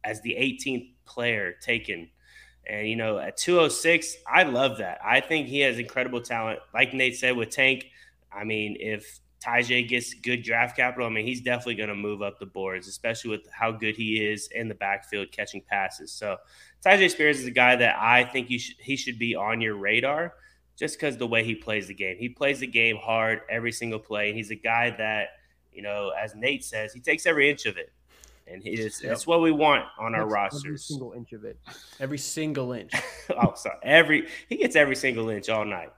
as 0.05 0.21
the 0.23 0.35
18th 0.35 0.90
player 1.05 1.55
taken. 1.61 2.09
And 2.67 2.88
you 2.88 2.97
know, 2.97 3.19
at 3.19 3.37
206, 3.37 4.17
I 4.26 4.43
love 4.45 4.78
that. 4.78 4.99
I 5.05 5.21
think 5.21 5.49
he 5.49 5.61
has 5.61 5.78
incredible 5.78 6.21
talent. 6.21 6.61
Like 6.75 6.93
Nate 6.95 7.17
said 7.17 7.37
with 7.37 7.50
Tank, 7.50 7.87
I 8.33 8.45
mean, 8.45 8.76
if 8.78 9.21
Tyjae 9.45 9.88
gets 9.88 10.14
good 10.14 10.43
draft 10.43 10.76
capital, 10.76 11.07
I 11.07 11.11
mean, 11.11 11.25
he's 11.25 11.40
definitely 11.40 11.76
going 11.76 11.88
to 11.88 11.95
move 11.95 12.23
up 12.23 12.38
the 12.38 12.47
boards, 12.47 12.88
especially 12.88 13.31
with 13.31 13.49
how 13.50 13.71
good 13.71 13.97
he 13.97 14.25
is 14.25 14.49
in 14.55 14.69
the 14.69 14.75
backfield 14.75 15.33
catching 15.33 15.62
passes. 15.62 16.12
So 16.12 16.37
Tyjae 16.85 17.11
Spears 17.11 17.40
is 17.40 17.47
a 17.47 17.50
guy 17.50 17.76
that 17.76 17.97
I 17.99 18.25
think 18.25 18.50
you 18.50 18.58
should, 18.58 18.76
he 18.78 18.97
should 18.97 19.18
be 19.18 19.35
on 19.35 19.61
your 19.61 19.76
radar 19.76 20.35
just 20.78 20.97
because 20.97 21.16
the 21.16 21.26
way 21.26 21.42
he 21.42 21.54
plays 21.54 21.88
the 21.88 21.94
game. 21.94 22.16
He 22.18 22.28
plays 22.28 22.61
the 22.61 22.66
game 22.66 22.97
hard 22.97 23.40
every 23.50 23.73
single 23.73 23.99
play. 23.99 24.28
And 24.28 24.37
he's 24.37 24.50
a 24.50 24.56
guy 24.56 24.90
that, 24.90 25.30
you 25.73 25.82
know, 25.82 26.11
as 26.11 26.35
Nate 26.37 26.64
says, 26.64 26.92
he 26.92 27.00
takes 27.00 27.26
every 27.26 27.50
inch 27.50 27.66
of 27.66 27.76
it. 27.76 27.92
And 28.47 28.62
he 28.62 28.70
is, 28.70 29.00
yep. 29.02 29.11
that's 29.11 29.26
what 29.26 29.42
we 29.42 29.50
want 29.50 29.85
on 29.99 30.14
our 30.14 30.26
rosters. 30.26 30.64
Every 30.64 30.78
single 30.78 31.12
inch 31.12 31.32
of 31.32 31.44
it. 31.44 31.58
Every 32.00 32.18
single 32.18 32.73
inch. 32.73 32.92
oh, 33.30 33.52
sorry. 33.56 33.76
Every 33.82 34.28
he 34.49 34.56
gets 34.56 34.75
every 34.75 34.97
single 34.97 35.28
inch 35.28 35.50
all 35.50 35.66
night. 35.66 35.92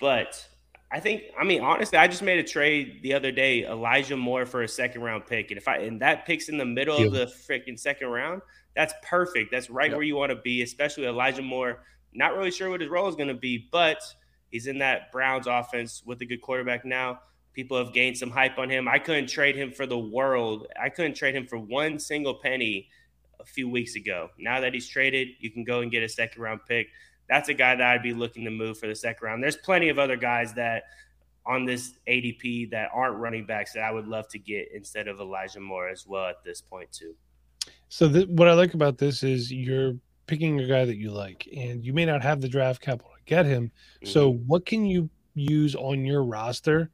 But 0.00 0.44
I 0.90 0.98
think, 0.98 1.22
I 1.38 1.44
mean, 1.44 1.60
honestly, 1.60 1.98
I 1.98 2.08
just 2.08 2.22
made 2.22 2.40
a 2.40 2.42
trade 2.42 3.00
the 3.02 3.14
other 3.14 3.30
day, 3.30 3.64
Elijah 3.64 4.16
Moore 4.16 4.46
for 4.46 4.62
a 4.62 4.68
second 4.68 5.02
round 5.02 5.26
pick. 5.26 5.50
And 5.52 5.58
if 5.58 5.68
I 5.68 5.76
and 5.78 6.00
that 6.00 6.26
pick's 6.26 6.48
in 6.48 6.58
the 6.58 6.64
middle 6.64 6.96
of 6.96 7.12
the 7.12 7.26
freaking 7.26 7.78
second 7.78 8.08
round, 8.08 8.42
that's 8.74 8.94
perfect. 9.02 9.50
That's 9.50 9.70
right 9.70 9.90
yep. 9.90 9.96
where 9.96 10.04
you 10.04 10.16
want 10.16 10.30
to 10.30 10.36
be, 10.36 10.62
especially 10.62 11.06
Elijah 11.06 11.42
Moore. 11.42 11.80
Not 12.12 12.36
really 12.36 12.50
sure 12.50 12.70
what 12.70 12.80
his 12.80 12.90
role 12.90 13.08
is 13.08 13.14
going 13.14 13.28
to 13.28 13.34
be, 13.34 13.68
but 13.70 14.02
he's 14.50 14.66
in 14.66 14.78
that 14.78 15.12
Browns 15.12 15.46
offense 15.46 16.02
with 16.04 16.20
a 16.20 16.26
good 16.26 16.42
quarterback 16.42 16.84
now. 16.84 17.20
People 17.52 17.76
have 17.76 17.92
gained 17.92 18.16
some 18.16 18.30
hype 18.30 18.58
on 18.58 18.70
him. 18.70 18.88
I 18.88 18.98
couldn't 18.98 19.28
trade 19.28 19.56
him 19.56 19.72
for 19.72 19.86
the 19.86 19.98
world. 19.98 20.66
I 20.80 20.88
couldn't 20.88 21.14
trade 21.14 21.34
him 21.34 21.46
for 21.46 21.58
one 21.58 21.98
single 21.98 22.34
penny 22.34 22.88
a 23.40 23.44
few 23.44 23.68
weeks 23.68 23.94
ago. 23.94 24.30
Now 24.38 24.60
that 24.60 24.72
he's 24.72 24.88
traded, 24.88 25.28
you 25.38 25.50
can 25.50 25.64
go 25.64 25.80
and 25.80 25.90
get 25.90 26.02
a 26.02 26.08
second 26.08 26.40
round 26.40 26.60
pick. 26.66 26.88
That's 27.28 27.48
a 27.48 27.54
guy 27.54 27.76
that 27.76 27.86
I'd 27.86 28.02
be 28.02 28.14
looking 28.14 28.44
to 28.44 28.50
move 28.50 28.78
for 28.78 28.86
the 28.86 28.94
second 28.94 29.26
round. 29.26 29.42
There's 29.42 29.56
plenty 29.56 29.90
of 29.90 29.98
other 29.98 30.16
guys 30.16 30.54
that 30.54 30.84
on 31.44 31.64
this 31.64 31.94
ADP 32.08 32.70
that 32.70 32.90
aren't 32.94 33.16
running 33.16 33.44
backs 33.46 33.72
that 33.72 33.82
I 33.82 33.90
would 33.90 34.06
love 34.06 34.28
to 34.28 34.38
get 34.38 34.68
instead 34.74 35.08
of 35.08 35.20
Elijah 35.20 35.60
Moore 35.60 35.88
as 35.88 36.06
well 36.06 36.26
at 36.26 36.44
this 36.44 36.60
point 36.60 36.92
too. 36.92 37.14
So 37.92 38.10
th- 38.10 38.28
what 38.28 38.48
I 38.48 38.54
like 38.54 38.72
about 38.72 38.96
this 38.96 39.22
is 39.22 39.52
you're 39.52 39.92
picking 40.26 40.58
a 40.58 40.66
guy 40.66 40.86
that 40.86 40.96
you 40.96 41.10
like, 41.10 41.46
and 41.54 41.84
you 41.84 41.92
may 41.92 42.06
not 42.06 42.22
have 42.22 42.40
the 42.40 42.48
draft 42.48 42.80
capital 42.80 43.10
to 43.14 43.22
get 43.26 43.44
him. 43.44 43.70
Mm-hmm. 43.96 44.08
So 44.08 44.32
what 44.46 44.64
can 44.64 44.86
you 44.86 45.10
use 45.34 45.74
on 45.74 46.06
your 46.06 46.24
roster 46.24 46.88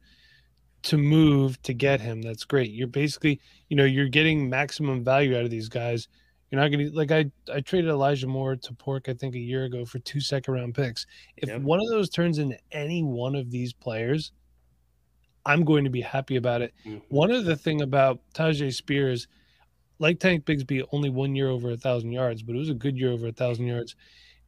to 0.83 0.97
move 0.97 1.61
to 1.61 1.73
get 1.73 2.01
him? 2.01 2.21
That's 2.21 2.43
great. 2.43 2.71
You're 2.71 2.89
basically, 2.89 3.39
you 3.69 3.77
know, 3.77 3.85
you're 3.85 4.09
getting 4.09 4.49
maximum 4.49 5.01
value 5.01 5.37
out 5.37 5.45
of 5.45 5.49
these 5.49 5.69
guys. 5.69 6.09
You're 6.51 6.59
not 6.59 6.67
going 6.67 6.91
to 6.91 6.93
like 6.93 7.13
I 7.13 7.31
I 7.49 7.61
traded 7.61 7.89
Elijah 7.89 8.27
Moore 8.27 8.57
to 8.57 8.73
Pork 8.73 9.07
I 9.07 9.13
think 9.13 9.35
a 9.35 9.39
year 9.39 9.63
ago 9.63 9.85
for 9.85 9.99
two 9.99 10.19
second 10.19 10.53
round 10.53 10.75
picks. 10.75 11.05
If 11.37 11.47
Yep. 11.47 11.61
one 11.61 11.79
of 11.79 11.87
those 11.87 12.09
turns 12.09 12.39
into 12.39 12.57
any 12.73 13.03
one 13.03 13.35
of 13.35 13.49
these 13.51 13.71
players, 13.71 14.33
I'm 15.45 15.63
going 15.63 15.85
to 15.85 15.89
be 15.89 16.01
happy 16.01 16.35
about 16.35 16.61
it. 16.61 16.73
Mhm. 16.85 17.03
One 17.07 17.45
the 17.45 17.55
thing 17.55 17.83
about 17.83 18.19
Tyjae 18.33 18.73
Spears, 18.73 19.29
like 19.99 20.19
Tank 20.19 20.45
Bigsby, 20.45 20.83
only 20.91 21.09
one 21.09 21.35
year 21.35 21.49
over 21.49 21.71
a 21.71 21.77
thousand 21.77 22.11
yards, 22.11 22.41
but 22.41 22.55
it 22.55 22.59
was 22.59 22.69
a 22.69 22.73
good 22.73 22.97
year 22.97 23.11
over 23.11 23.27
a 23.27 23.31
thousand 23.31 23.67
yards. 23.67 23.95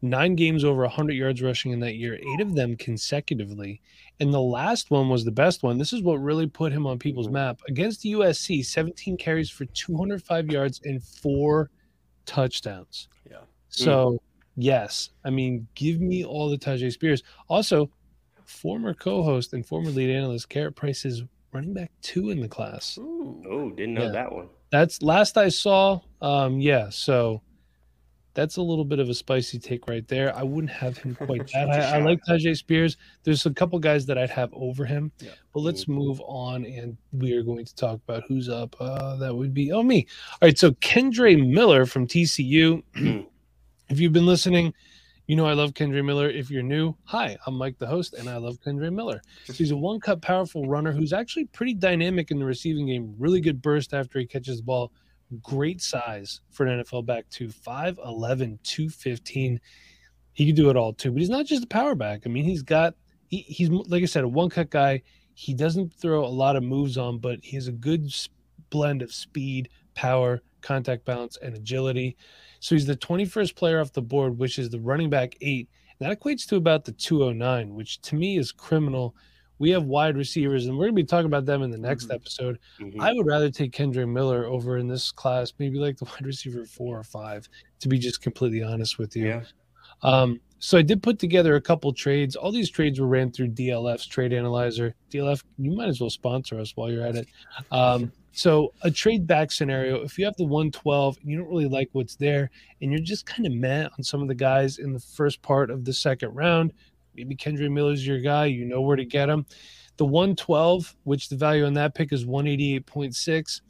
Nine 0.03 0.35
games 0.35 0.63
over 0.63 0.81
100 0.81 1.13
yards 1.13 1.43
rushing 1.43 1.71
in 1.73 1.79
that 1.81 1.93
year, 1.95 2.15
eight 2.15 2.41
of 2.41 2.55
them 2.55 2.75
consecutively. 2.75 3.81
And 4.19 4.33
the 4.33 4.41
last 4.41 4.89
one 4.89 5.09
was 5.09 5.23
the 5.25 5.31
best 5.31 5.61
one. 5.61 5.77
This 5.77 5.93
is 5.93 6.01
what 6.01 6.15
really 6.15 6.47
put 6.47 6.71
him 6.71 6.87
on 6.87 6.97
people's 6.97 7.27
Mhm. 7.27 7.33
map. 7.33 7.61
Against 7.67 8.03
USC, 8.03 8.63
17 8.63 9.15
carries 9.15 9.49
for 9.51 9.65
205 9.65 10.49
yards 10.51 10.81
and 10.85 11.03
four 11.03 11.69
touchdowns. 12.25 13.09
Yeah. 13.29 13.41
So, 13.69 14.19
yes, 14.55 15.11
I 15.23 15.29
mean, 15.29 15.67
give 15.75 16.01
me 16.01 16.23
all 16.25 16.49
the 16.49 16.57
Tyjae 16.57 16.91
Spears. 16.91 17.21
Also, 17.47 17.91
former 18.45 18.93
co 18.93 19.21
host 19.23 19.53
and 19.53 19.65
former 19.65 19.91
lead 19.91 20.09
analyst, 20.09 20.49
Garrett 20.49 20.75
Price 20.75 21.05
is 21.05 21.23
running 21.51 21.73
back 21.73 21.91
two 22.01 22.29
in 22.31 22.39
the 22.39 22.47
class. 22.47 22.97
Ooh. 22.97 23.43
Oh, 23.47 23.69
didn't 23.69 23.93
know 23.95 24.05
Yeah. 24.05 24.11
that 24.11 24.31
one. 24.33 24.49
That's 24.71 25.01
last 25.01 25.37
I 25.37 25.49
saw. 25.49 25.99
Um, 26.21 26.59
yeah, 26.59 26.89
so 26.89 27.41
that's 28.33 28.55
a 28.57 28.61
little 28.61 28.85
bit 28.85 28.99
of 28.99 29.09
a 29.09 29.13
spicy 29.13 29.59
take 29.59 29.87
right 29.87 30.07
there. 30.07 30.35
I 30.35 30.43
wouldn't 30.43 30.71
have 30.71 30.97
him 30.97 31.15
quite 31.25 31.47
that. 31.51 31.69
I, 31.69 31.97
I, 31.97 32.01
like 32.01 32.19
Tyjae 32.27 32.55
Spears. 32.55 32.97
There's 33.23 33.45
a 33.45 33.53
couple 33.53 33.77
guys 33.79 34.05
that 34.05 34.17
I'd 34.17 34.29
have 34.29 34.49
over 34.53 34.85
him, 34.85 35.11
Yeah. 35.19 35.31
but 35.53 35.61
let's 35.61 35.87
move 35.87 36.21
on, 36.25 36.65
and 36.65 36.97
we 37.11 37.33
are 37.33 37.43
going 37.43 37.65
to 37.65 37.75
talk 37.75 37.99
about 38.07 38.23
who's 38.27 38.47
up. 38.47 38.75
Uh, 38.79 39.17
that 39.17 39.35
would 39.35 39.53
be 39.53 39.71
oh 39.71 39.83
me. 39.83 40.07
All 40.33 40.47
right, 40.47 40.57
so 40.57 40.71
Kendre 40.71 41.49
Miller 41.49 41.85
from 41.85 42.07
TCU. 42.07 42.81
Mm. 42.95 43.27
if 43.89 43.99
you've 43.99 44.13
been 44.13 44.25
listening, 44.25 44.73
you 45.31 45.37
know 45.37 45.45
I 45.45 45.53
love 45.53 45.73
Kendre 45.73 46.03
Miller. 46.03 46.29
If 46.29 46.51
you're 46.51 46.61
new, 46.61 46.93
hi, 47.05 47.37
I'm 47.47 47.53
Mike 47.53 47.77
the 47.77 47.87
host, 47.87 48.15
and 48.15 48.29
I 48.29 48.35
love 48.35 48.59
Kendre 48.59 48.91
Miller. 48.91 49.21
She's 49.53 49.71
a 49.71 49.77
one 49.77 50.01
cut 50.01 50.21
powerful 50.21 50.67
runner 50.67 50.91
who's 50.91 51.13
actually 51.13 51.45
pretty 51.45 51.73
dynamic 51.73 52.31
in 52.31 52.39
the 52.39 52.43
receiving 52.43 52.87
game. 52.87 53.15
Really 53.17 53.39
good 53.39 53.61
burst 53.61 53.93
after 53.93 54.19
he 54.19 54.25
catches 54.25 54.57
the 54.57 54.63
ball. 54.63 54.91
Great 55.41 55.81
size 55.81 56.41
for 56.49 56.65
an 56.65 56.83
NFL 56.83 57.05
back 57.05 57.29
to 57.29 57.47
5'11, 57.47 58.61
215. 58.61 59.61
He 60.33 60.45
can 60.45 60.53
do 60.53 60.69
it 60.69 60.75
all 60.75 60.91
too, 60.91 61.11
but 61.11 61.21
he's 61.21 61.29
not 61.29 61.45
just 61.45 61.63
a 61.63 61.67
power 61.67 61.95
back. 61.95 62.23
I 62.25 62.29
mean, 62.29 62.43
he's 62.43 62.61
got, 62.61 62.95
he, 63.27 63.37
he's 63.37 63.69
like 63.69 64.03
I 64.03 64.07
said, 64.07 64.25
a 64.25 64.27
one 64.27 64.49
cut 64.49 64.69
guy. 64.69 65.01
He 65.33 65.53
doesn't 65.53 65.93
throw 65.93 66.25
a 66.25 66.27
lot 66.27 66.57
of 66.57 66.63
moves 66.63 66.97
on, 66.97 67.19
but 67.19 67.39
he 67.41 67.55
has 67.55 67.69
a 67.69 67.71
good 67.71 68.13
blend 68.69 69.01
of 69.01 69.13
speed, 69.13 69.69
power, 69.95 70.41
contact 70.61 71.05
balance, 71.05 71.37
and 71.41 71.55
agility. 71.55 72.15
So 72.59 72.75
he's 72.75 72.85
the 72.85 72.95
21st 72.95 73.55
player 73.55 73.79
off 73.79 73.91
the 73.93 74.01
board, 74.01 74.37
which 74.37 74.59
is 74.59 74.69
the 74.69 74.79
running 74.79 75.09
back 75.09 75.35
eight. 75.41 75.67
And 75.99 76.09
That 76.09 76.19
equates 76.19 76.47
to 76.49 76.55
about 76.55 76.85
the 76.85 76.91
209, 76.93 77.73
which 77.75 78.01
to 78.03 78.15
me 78.15 78.37
is 78.37 78.51
criminal. 78.51 79.15
We 79.59 79.69
have 79.71 79.83
wide 79.83 80.17
receivers, 80.17 80.65
and 80.65 80.75
we're 80.77 80.85
going 80.85 80.95
to 80.95 81.01
be 81.03 81.05
talking 81.05 81.27
about 81.27 81.45
them 81.45 81.61
in 81.61 81.69
the 81.69 81.77
next 81.77 82.07
Mhm. 82.07 82.15
episode. 82.15 82.59
Mhm. 82.79 82.99
I 82.99 83.13
would 83.13 83.27
rather 83.27 83.49
take 83.51 83.71
Kendre 83.73 84.07
Miller 84.11 84.45
over 84.45 84.77
in 84.79 84.87
this 84.87 85.11
class, 85.11 85.53
maybe 85.59 85.77
like 85.77 85.97
the 85.97 86.05
wide 86.11 86.25
receiver 86.25 86.65
four 86.65 86.97
or 86.99 87.03
five, 87.03 87.47
to 87.79 87.87
be 87.87 87.99
just 87.99 88.21
completely 88.21 88.63
honest 88.63 88.97
with 88.97 89.15
you. 89.15 89.27
yeah. 89.27 89.43
Um, 90.03 90.39
so 90.57 90.77
I 90.79 90.81
did 90.81 91.03
put 91.03 91.19
together 91.19 91.55
a 91.55 91.61
couple 91.61 91.93
trades. 91.93 92.35
All 92.35 92.51
these 92.51 92.69
trades 92.71 92.99
were 92.99 93.07
ran 93.07 93.31
through 93.31 93.49
DLF's 93.49 94.07
trade 94.07 94.33
analyzer. 94.33 94.95
DLF, 95.11 95.43
you 95.59 95.71
might 95.71 95.89
as 95.89 95.99
well 96.01 96.09
sponsor 96.09 96.59
us 96.59 96.75
while 96.75 96.91
you're 96.91 97.05
at 97.05 97.15
it. 97.15 97.27
Um, 97.71 98.11
so 98.31 98.73
a 98.83 98.91
trade 98.91 99.27
back 99.27 99.51
scenario, 99.51 100.03
if 100.03 100.17
you 100.17 100.25
have 100.25 100.35
the 100.37 100.45
112 100.45 101.17
and 101.17 101.29
you 101.29 101.37
don't 101.37 101.49
really 101.49 101.67
like 101.67 101.89
what's 101.91 102.15
there, 102.15 102.49
and 102.81 102.91
you're 102.91 103.01
just 103.01 103.25
kind 103.25 103.45
of 103.45 103.53
mad 103.53 103.89
on 103.97 104.03
some 104.03 104.21
of 104.21 104.27
the 104.27 104.35
guys 104.35 104.77
in 104.77 104.93
the 104.93 104.99
first 104.99 105.41
part 105.41 105.69
of 105.69 105.83
the 105.83 105.93
second 105.93 106.33
round, 106.33 106.73
maybe 107.15 107.35
Kendre 107.35 107.69
Miller's 107.69 108.05
your 108.05 108.19
guy, 108.19 108.45
you 108.45 108.65
know 108.65 108.81
where 108.81 108.95
to 108.95 109.05
get 109.05 109.29
him. 109.29 109.45
The 109.97 110.05
112, 110.05 110.95
which 111.03 111.29
the 111.29 111.35
value 111.35 111.65
on 111.65 111.73
that 111.73 111.93
pick 111.93 112.13
is 112.13 112.25
188.6 112.25 113.61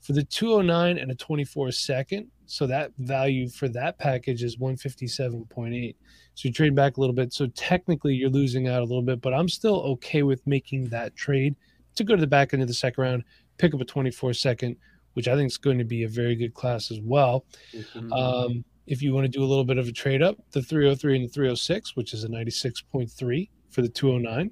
for 0.00 0.12
the 0.12 0.24
209 0.24 0.98
and 0.98 1.10
a 1.10 1.14
24 1.14 1.72
second. 1.72 2.28
So 2.46 2.66
that 2.66 2.92
value 2.98 3.48
for 3.48 3.68
that 3.68 3.98
package 3.98 4.42
is 4.42 4.56
157.8. 4.56 5.94
So 6.34 6.48
you 6.48 6.52
trade 6.52 6.74
back 6.74 6.96
a 6.96 7.00
little 7.00 7.14
bit. 7.14 7.32
So 7.32 7.46
technically 7.48 8.14
you're 8.14 8.30
losing 8.30 8.68
out 8.68 8.80
a 8.80 8.84
little 8.84 9.02
bit, 9.02 9.20
but 9.20 9.34
I'm 9.34 9.48
still 9.48 9.80
okay 9.82 10.22
with 10.22 10.46
making 10.46 10.88
that 10.88 11.14
trade 11.14 11.56
to 11.96 12.04
go 12.04 12.14
to 12.14 12.20
the 12.20 12.26
back 12.26 12.54
end 12.54 12.62
of 12.62 12.68
the 12.68 12.74
second 12.74 13.02
round, 13.02 13.24
pick 13.58 13.74
up 13.74 13.80
a 13.80 13.84
24 13.84 14.32
second, 14.34 14.76
which 15.14 15.28
I 15.28 15.34
think 15.36 15.48
is 15.50 15.58
going 15.58 15.78
to 15.78 15.84
be 15.84 16.04
a 16.04 16.08
very 16.08 16.34
good 16.36 16.54
class 16.54 16.90
as 16.90 17.00
well. 17.02 17.44
Mhm. 17.74 18.12
Um, 18.12 18.64
if 18.86 19.02
you 19.02 19.12
want 19.12 19.24
to 19.24 19.28
do 19.28 19.44
a 19.44 19.46
little 19.46 19.64
bit 19.64 19.76
of 19.78 19.86
a 19.86 19.92
trade 19.92 20.22
up, 20.22 20.38
the 20.52 20.62
303 20.62 21.16
and 21.16 21.24
the 21.28 21.32
306, 21.32 21.94
which 21.96 22.14
is 22.14 22.24
a 22.24 22.28
96.3 22.28 23.50
for 23.68 23.82
the 23.82 23.88
209, 23.88 24.50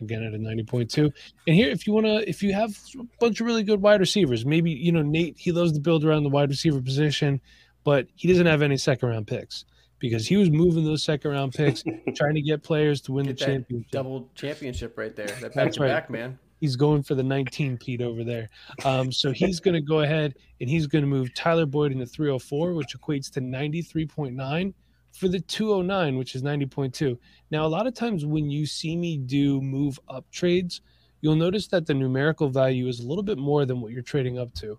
again 0.00 0.22
at 0.22 0.32
a 0.32 0.38
90.2. 0.38 1.12
And 1.46 1.54
here, 1.56 1.68
if 1.68 1.86
you 1.86 1.92
want 1.92 2.06
to, 2.06 2.26
if 2.28 2.42
you 2.42 2.52
have 2.54 2.78
a 2.98 3.04
bunch 3.20 3.40
of 3.40 3.46
really 3.46 3.62
good 3.62 3.82
wide 3.82 4.00
receivers, 4.00 4.46
maybe, 4.46 4.70
you 4.70 4.92
know, 4.92 5.02
Nate, 5.02 5.36
he 5.38 5.52
loves 5.52 5.72
to 5.72 5.80
build 5.80 6.04
around 6.04 6.22
the 6.22 6.30
wide 6.30 6.48
receiver 6.48 6.80
position, 6.80 7.40
but 7.84 8.06
he 8.14 8.26
doesn't 8.28 8.46
have 8.46 8.62
any 8.62 8.76
second 8.78 9.08
round 9.10 9.26
picks 9.26 9.66
because 9.98 10.26
he 10.26 10.36
was 10.36 10.50
moving 10.50 10.84
those 10.84 11.02
second 11.04 11.30
round 11.32 11.52
picks, 11.52 11.84
trying 12.16 12.34
to 12.34 12.42
get 12.42 12.62
players 12.62 13.00
to 13.02 13.12
win 13.12 13.26
Get 13.26 13.38
the 13.38 13.44
championship. 13.44 13.90
double 13.90 14.30
championship 14.34 14.96
right 14.96 15.14
there. 15.14 15.26
That 15.26 15.54
back 15.54 15.72
to 15.72 15.80
back, 15.80 16.08
man. 16.08 16.38
He's 16.64 16.76
going 16.76 17.02
for 17.02 17.14
the 17.14 17.22
19 17.22 17.76
Pete 17.76 18.00
over 18.00 18.24
there. 18.24 18.48
Um, 18.86 19.12
so 19.12 19.32
he's 19.32 19.60
going 19.60 19.74
to 19.74 19.82
go 19.82 20.00
ahead 20.00 20.34
and 20.62 20.70
he's 20.70 20.86
going 20.86 21.02
to 21.02 21.06
move 21.06 21.34
Tyler 21.34 21.66
Boyd 21.66 21.92
into 21.92 22.06
304, 22.06 22.72
which 22.72 22.96
equates 22.98 23.30
to 23.32 23.42
93.9 23.42 24.72
for 25.12 25.28
the 25.28 25.40
209, 25.40 26.16
which 26.16 26.34
is 26.34 26.42
90.2. 26.42 27.18
Now, 27.50 27.66
a 27.66 27.68
lot 27.68 27.86
of 27.86 27.92
times 27.92 28.24
when 28.24 28.48
you 28.48 28.64
see 28.64 28.96
me 28.96 29.18
do 29.18 29.60
move 29.60 30.00
up 30.08 30.24
trades, 30.30 30.80
you'll 31.20 31.36
notice 31.36 31.66
that 31.66 31.84
the 31.84 31.92
numerical 31.92 32.48
value 32.48 32.88
is 32.88 33.00
a 33.00 33.06
little 33.06 33.22
bit 33.22 33.36
more 33.36 33.66
than 33.66 33.82
what 33.82 33.92
you're 33.92 34.00
trading 34.00 34.38
up 34.38 34.54
to. 34.54 34.78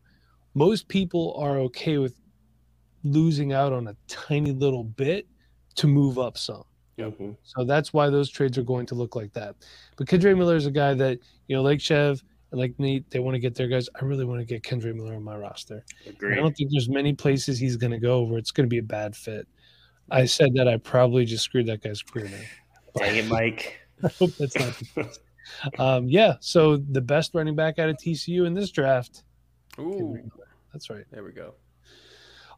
Most 0.55 0.87
people 0.87 1.35
are 1.37 1.59
okay 1.59 1.99
with 1.99 2.19
losing 3.03 3.53
out 3.53 3.73
on 3.73 3.89
a 3.89 3.95
tiny 4.07 4.53
little 4.53 4.85
bit 4.85 5.27
to 5.75 5.85
move 5.85 6.17
up 6.17 6.35
some. 6.35 6.63
Mhm. 6.97 7.35
So 7.43 7.63
that's 7.65 7.91
why 7.93 8.09
those 8.09 8.29
trades 8.29 8.57
are 8.57 8.63
going 8.63 8.85
to 8.87 8.95
look 8.95 9.15
like 9.15 9.33
that. 9.33 9.55
But 9.97 10.07
Kendre 10.07 10.37
Miller 10.37 10.55
is 10.55 10.65
a 10.65 10.71
guy 10.71 10.93
that, 10.93 11.19
you 11.47 11.55
know, 11.55 11.61
like 11.61 11.81
Chev 11.81 12.23
and 12.51 12.59
like 12.59 12.73
Nate, 12.79 13.09
they 13.09 13.19
want 13.19 13.35
to 13.35 13.39
get 13.39 13.53
their 13.55 13.67
guys. 13.67 13.89
I 13.99 14.05
really 14.05 14.23
want 14.25 14.39
to 14.39 14.45
get 14.45 14.63
Kendre 14.63 14.95
Miller 14.95 15.15
on 15.15 15.23
my 15.23 15.35
roster. 15.35 15.83
I 16.07 16.35
don't 16.35 16.55
think 16.55 16.71
there's 16.71 16.87
many 16.89 17.13
places 17.13 17.59
he's 17.59 17.75
going 17.75 17.91
to 17.91 17.99
go 17.99 18.21
where 18.23 18.37
it's 18.39 18.51
going 18.51 18.65
to 18.65 18.69
be 18.69 18.77
a 18.77 18.83
bad 18.83 19.15
fit. 19.15 19.47
I 20.09 20.25
said 20.25 20.53
that 20.55 20.67
I 20.67 20.77
probably 20.77 21.25
just 21.25 21.43
screwed 21.43 21.65
that 21.65 21.81
guy's 21.83 22.01
career 22.01 22.29
now. 22.29 23.01
Dang 23.03 23.15
it, 23.17 23.27
Mike. 23.27 23.77
I 24.03 24.07
hope 24.07 24.31
that's 24.37 24.55
not 24.57 24.73
the 24.77 25.03
case. 25.03 25.19
Um, 25.79 26.07
yeah. 26.07 26.35
So 26.39 26.77
the 26.77 27.01
best 27.01 27.33
running 27.33 27.55
back 27.55 27.77
out 27.79 27.89
of 27.89 27.97
TCU 27.97 28.45
in 28.45 28.53
this 28.53 28.71
draft. 28.71 29.23
Ooh, 29.79 30.17
That's 30.71 30.89
right. 30.89 31.03
there 31.11 31.23
we 31.23 31.31
go. 31.31 31.55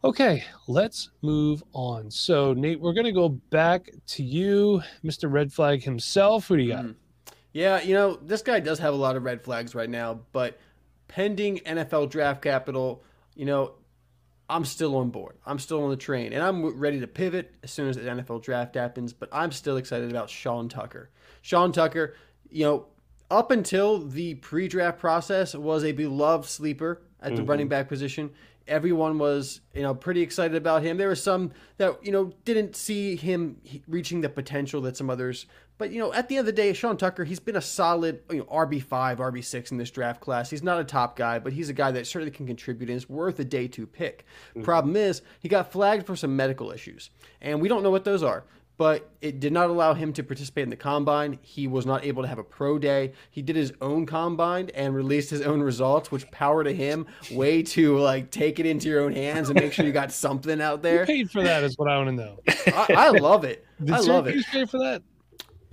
Okay, 0.03 0.43
let's 0.67 1.09
move 1.21 1.63
on. 1.73 2.11
So, 2.11 2.53
Nate, 2.53 2.79
we're 2.79 2.93
going 2.93 3.05
to 3.05 3.11
go 3.11 3.29
back 3.29 3.89
to 4.07 4.23
you, 4.23 4.81
Mr. 5.03 5.31
Red 5.31 5.51
Flag 5.51 5.83
himself. 5.83 6.47
Who 6.47 6.57
do 6.57 6.63
you 6.63 6.73
got? 6.73 6.85
Mhm. 6.85 6.95
Yeah, 7.53 7.81
you 7.81 7.93
know, 7.95 8.15
this 8.15 8.41
guy 8.43 8.59
does 8.59 8.77
have 8.79 8.93
a 8.93 8.97
lot 8.97 9.15
of 9.15 9.23
red 9.23 9.41
flags 9.41 9.73
right 9.73 9.89
now, 9.89 10.19
but 10.31 10.59
pending 11.07 11.57
NFL 11.65 12.05
draft 12.07 12.41
capital, 12.43 13.03
you 13.35 13.45
know, 13.45 13.71
I'm 14.49 14.63
still 14.63 14.95
on 14.97 15.09
board. 15.09 15.37
I'm 15.45 15.57
still 15.59 15.83
on 15.83 15.89
the 15.89 15.97
train, 15.97 16.31
and 16.31 16.43
I'm 16.43 16.77
ready 16.79 16.99
to 16.99 17.07
pivot 17.07 17.53
as 17.63 17.71
soon 17.71 17.89
as 17.89 17.95
the 17.97 18.03
NFL 18.07 18.39
draft 18.39 18.75
happens, 18.75 19.11
but 19.13 19.27
I'm 19.31 19.51
still 19.51 19.77
excited 19.77 20.09
about 20.11 20.29
Sean 20.29 20.69
Tucker. 20.69 21.09
Sean 21.41 21.71
Tucker, 21.71 22.13
you 22.49 22.63
know, 22.63 22.85
up 23.31 23.49
until 23.51 23.99
the 23.99 24.35
pre 24.35 24.67
draft 24.67 24.99
process, 24.99 25.55
was 25.55 25.83
a 25.83 25.91
beloved 25.91 26.47
sleeper 26.47 27.01
at 27.21 27.35
the 27.35 27.41
Mhm. 27.41 27.49
running 27.49 27.67
back 27.67 27.89
position. 27.89 28.29
Everyone 28.67 29.17
was, 29.17 29.61
you 29.73 29.81
know, 29.81 29.93
pretty 29.93 30.21
excited 30.21 30.55
about 30.55 30.83
him. 30.83 30.97
There 30.97 31.07
were 31.07 31.15
some 31.15 31.51
that, 31.77 32.03
you 32.05 32.11
know, 32.11 32.31
didn't 32.45 32.75
see 32.75 33.15
him 33.15 33.61
reaching 33.87 34.21
the 34.21 34.29
potential 34.29 34.81
that 34.81 34.97
some 34.97 35.09
others 35.09 35.45
but 35.77 35.91
you 35.91 35.99
know, 35.99 36.11
at 36.11 36.27
the 36.27 36.37
end 36.37 36.41
of 36.41 36.45
the 36.47 36.59
day, 36.59 36.73
Sean 36.73 36.97
Tucker, 36.97 37.23
he's 37.23 37.39
been 37.39 37.55
a 37.55 37.61
solid 37.61 38.21
you 38.31 38.37
know, 38.37 38.45
RB 38.45 38.81
five, 38.81 39.19
RB 39.19 39.43
six 39.43 39.71
in 39.71 39.77
this 39.77 39.91
draft 39.91 40.21
class. 40.21 40.49
He's 40.49 40.63
not 40.63 40.79
a 40.79 40.83
top 40.83 41.15
guy, 41.15 41.39
but 41.39 41.53
he's 41.53 41.69
a 41.69 41.73
guy 41.73 41.91
that 41.91 42.07
certainly 42.07 42.31
can 42.31 42.47
contribute 42.47 42.89
and 42.89 42.97
is 42.97 43.07
worth 43.07 43.39
a 43.39 43.45
day 43.45 43.67
two 43.67 43.85
pick. 43.85 44.25
Mm-hmm. 44.51 44.63
Problem 44.63 44.95
is, 44.95 45.21
he 45.39 45.49
got 45.49 45.71
flagged 45.71 46.05
for 46.05 46.15
some 46.15 46.35
medical 46.35 46.71
issues, 46.71 47.11
and 47.41 47.61
we 47.61 47.67
don't 47.67 47.83
know 47.83 47.91
what 47.91 48.05
those 48.05 48.23
are. 48.23 48.43
But 48.77 49.09
it 49.21 49.39
did 49.39 49.53
not 49.53 49.69
allow 49.69 49.95
him 49.95 50.13
to 50.13 50.23
participate 50.23 50.63
in 50.63 50.69
the 50.69 50.75
combine. 50.75 51.39
He 51.41 51.67
was 51.67 51.85
not 51.85 52.05
able 52.05 52.21
to 52.21 52.27
have 52.27 52.37
a 52.37 52.43
pro 52.43 52.77
day. 52.77 53.13
He 53.31 53.41
did 53.41 53.55
his 53.55 53.73
own 53.81 54.05
combine 54.05 54.69
and 54.75 54.93
released 54.93 55.31
his 55.31 55.41
own 55.41 55.61
results, 55.61 56.11
which 56.11 56.29
power 56.29 56.63
to 56.63 56.73
him 56.73 57.07
way 57.31 57.63
to 57.63 57.97
like 57.97 58.29
take 58.29 58.59
it 58.59 58.67
into 58.67 58.87
your 58.87 59.01
own 59.01 59.13
hands 59.13 59.49
and 59.49 59.59
make 59.59 59.73
sure 59.73 59.85
you 59.85 59.91
got 59.91 60.11
something 60.11 60.61
out 60.61 60.83
there. 60.83 61.05
paid 61.07 61.31
for 61.31 61.41
that? 61.41 61.63
Is 61.63 61.77
what 61.77 61.89
I 61.89 61.97
want 61.97 62.09
to 62.09 62.15
know. 62.15 62.39
I, 62.67 62.93
I 62.95 63.09
love 63.09 63.43
it. 63.43 63.65
Did 63.83 63.95
I 63.95 63.99
love 63.99 64.27
it. 64.27 64.45
Pay 64.45 64.65
for 64.65 64.77
that? 64.79 65.01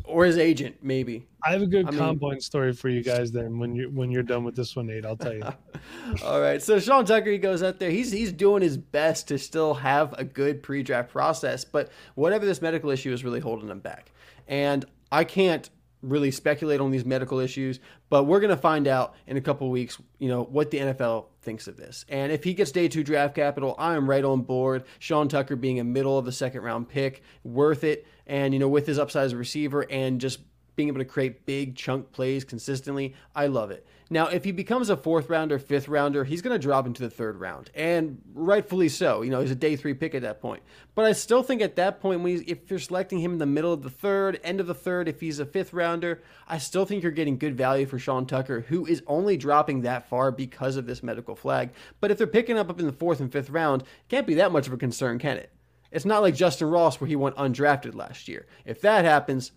Or 0.05 0.25
his 0.25 0.39
agent, 0.39 0.77
maybe. 0.83 1.27
I 1.43 1.53
have 1.53 1.63
a 1.63 1.67
good 1.67 1.87
I 1.87 1.91
mean- 2.13 2.41
story 2.41 2.73
for 2.73 2.89
you 2.89 3.03
guys. 3.03 3.33
Then 3.33 3.59
when 3.59 3.75
you 3.75 3.91
when 3.91 4.11
you're 4.11 4.23
done 4.23 4.45
with 4.45 4.55
this 4.57 4.77
one, 4.77 4.87
Nate, 4.87 5.05
I'll 5.05 5.17
tell 5.17 5.35
you. 5.35 5.43
All 6.25 6.41
right. 6.41 6.63
So 6.63 6.79
Sean 6.79 7.05
Tucker, 7.05 7.31
he 7.31 7.39
goes 7.39 7.63
out 7.63 7.79
there. 7.79 7.91
He's 7.91 8.13
he's 8.13 8.33
doing 8.33 8.63
his 8.63 8.77
best 8.77 9.29
to 9.29 9.39
still 9.39 9.75
have 9.75 10.13
a 10.15 10.25
good 10.25 10.63
pre-draft 10.63 11.11
process, 11.11 11.65
but 11.65 11.91
whatever 12.15 12.47
this 12.47 12.63
medical 12.63 12.91
issue 12.91 13.13
is 13.13 13.25
really 13.25 13.41
holding 13.41 13.69
him 13.69 13.81
back. 13.81 14.13
And 14.47 14.85
I 15.11 15.25
can't 15.25 15.69
really 16.03 16.31
speculate 16.31 16.81
on 16.81 16.91
these 16.91 17.05
medical 17.07 17.39
issues, 17.39 17.81
but 18.11 18.25
we're 18.25 18.41
gonna 18.41 18.57
find 18.57 18.87
out 18.87 19.15
in 19.27 19.39
a 19.39 19.41
couple 19.41 19.71
weeks, 19.71 19.99
you 20.19 20.29
know, 20.29 20.43
what 20.43 20.71
the 20.71 20.79
NFL 20.79 21.27
thinks 21.41 21.67
of 21.67 21.79
this. 21.79 22.05
And 22.11 22.31
if 22.31 22.45
he 22.45 22.53
gets 22.53 22.73
day 22.73 22.89
two 22.89 23.03
draft 23.03 23.35
capital, 23.35 23.75
I 23.79 23.95
am 23.95 24.09
right 24.09 24.25
on 24.25 24.43
board. 24.43 24.85
Sean 24.99 25.29
Tucker 25.29 25.57
being 25.57 25.81
a 25.81 25.85
middle 25.85 26.19
of 26.19 26.27
the 26.27 26.33
second 26.33 26.61
round 26.63 26.89
pick, 26.89 27.23
worth 27.43 27.85
it. 27.85 28.07
And 28.27 28.53
you 28.55 28.61
know, 28.61 28.69
with 28.69 28.87
his 28.87 28.99
upside 28.99 29.27
as 29.27 29.33
a 29.33 29.37
receiver 29.37 29.87
and 29.91 30.21
just 30.21 30.39
being 30.77 30.89
able 30.89 30.99
to 30.99 31.05
create 31.05 31.47
big 31.47 31.77
chunk 31.77 32.13
plays 32.13 32.45
consistently. 32.45 33.15
I 33.35 33.47
love 33.47 33.71
it. 33.71 33.87
Now, 34.11 34.27
if 34.27 34.45
he 34.45 34.53
becomes 34.53 34.91
a 34.91 34.97
fourth 34.97 35.31
rounder, 35.31 35.59
fifth 35.59 35.89
rounder, 35.89 36.25
he's 36.25 36.43
going 36.43 36.53
to 36.53 36.63
drop 36.63 36.87
into 36.87 37.03
the 37.03 37.11
third 37.11 37.41
round, 37.41 37.71
and 37.75 38.21
rightfully 38.35 38.91
so. 38.91 39.23
You 39.23 39.31
know, 39.31 39.41
he's 39.41 39.51
a 39.51 39.57
day 39.57 39.77
three 39.77 39.95
pick 39.95 40.15
at 40.15 40.23
that 40.23 40.43
point. 40.43 40.63
But 40.95 41.07
I 41.07 41.13
still 41.13 41.43
think 41.43 41.63
at 41.63 41.77
that 41.77 42.01
point, 42.01 42.21
when 42.21 42.45
if 42.47 42.69
you're 42.69 42.79
selecting 42.79 43.21
him 43.21 43.33
in 43.33 43.39
the 43.39 43.47
middle 43.47 43.73
of 43.73 43.83
the 43.83 43.91
third, 43.91 44.41
end 44.45 44.61
of 44.61 44.67
the 44.67 44.75
third, 44.75 45.09
if 45.09 45.21
he's 45.21 45.39
a 45.39 45.47
fifth 45.47 45.73
rounder, 45.73 46.23
I 46.47 46.59
still 46.59 46.85
think 46.85 47.03
you're 47.03 47.13
getting 47.13 47.39
good 47.39 47.57
value 47.57 47.87
for 47.87 47.99
Sean 47.99 48.27
Tucker, 48.27 48.61
who 48.61 48.85
is 48.85 49.03
only 49.07 49.39
dropping 49.39 49.83
that 49.83 50.09
far 50.09 50.31
because 50.31 50.77
of 50.77 50.87
this 50.87 51.03
medical 51.03 51.35
flag. 51.35 51.71
But 52.01 52.11
if 52.11 52.19
they're 52.19 52.27
picking 52.27 52.59
up 52.59 52.69
up 52.69 52.79
in 52.79 52.87
the 52.87 52.93
fourth 52.93 53.21
and 53.21 53.33
fifth 53.33 53.51
round, 53.51 53.85
can't 54.09 54.27
be 54.27 54.35
that 54.35 54.53
much 54.53 54.67
of 54.67 54.75
a 54.75 54.77
concern, 54.77 55.19
can 55.19 55.39
it? 55.39 55.51
It's 55.95 56.05
not 56.05 56.23
like 56.23 56.35
Justyn 56.35 56.71
Ross 56.71 57.01
where 57.01 57.09
he 57.09 57.17
went 57.17 57.37
undrafted 57.37 57.95
last 57.95 58.29
year. 58.29 58.47
If 58.67 58.81
that 58.83 59.05
happens, 59.05 59.53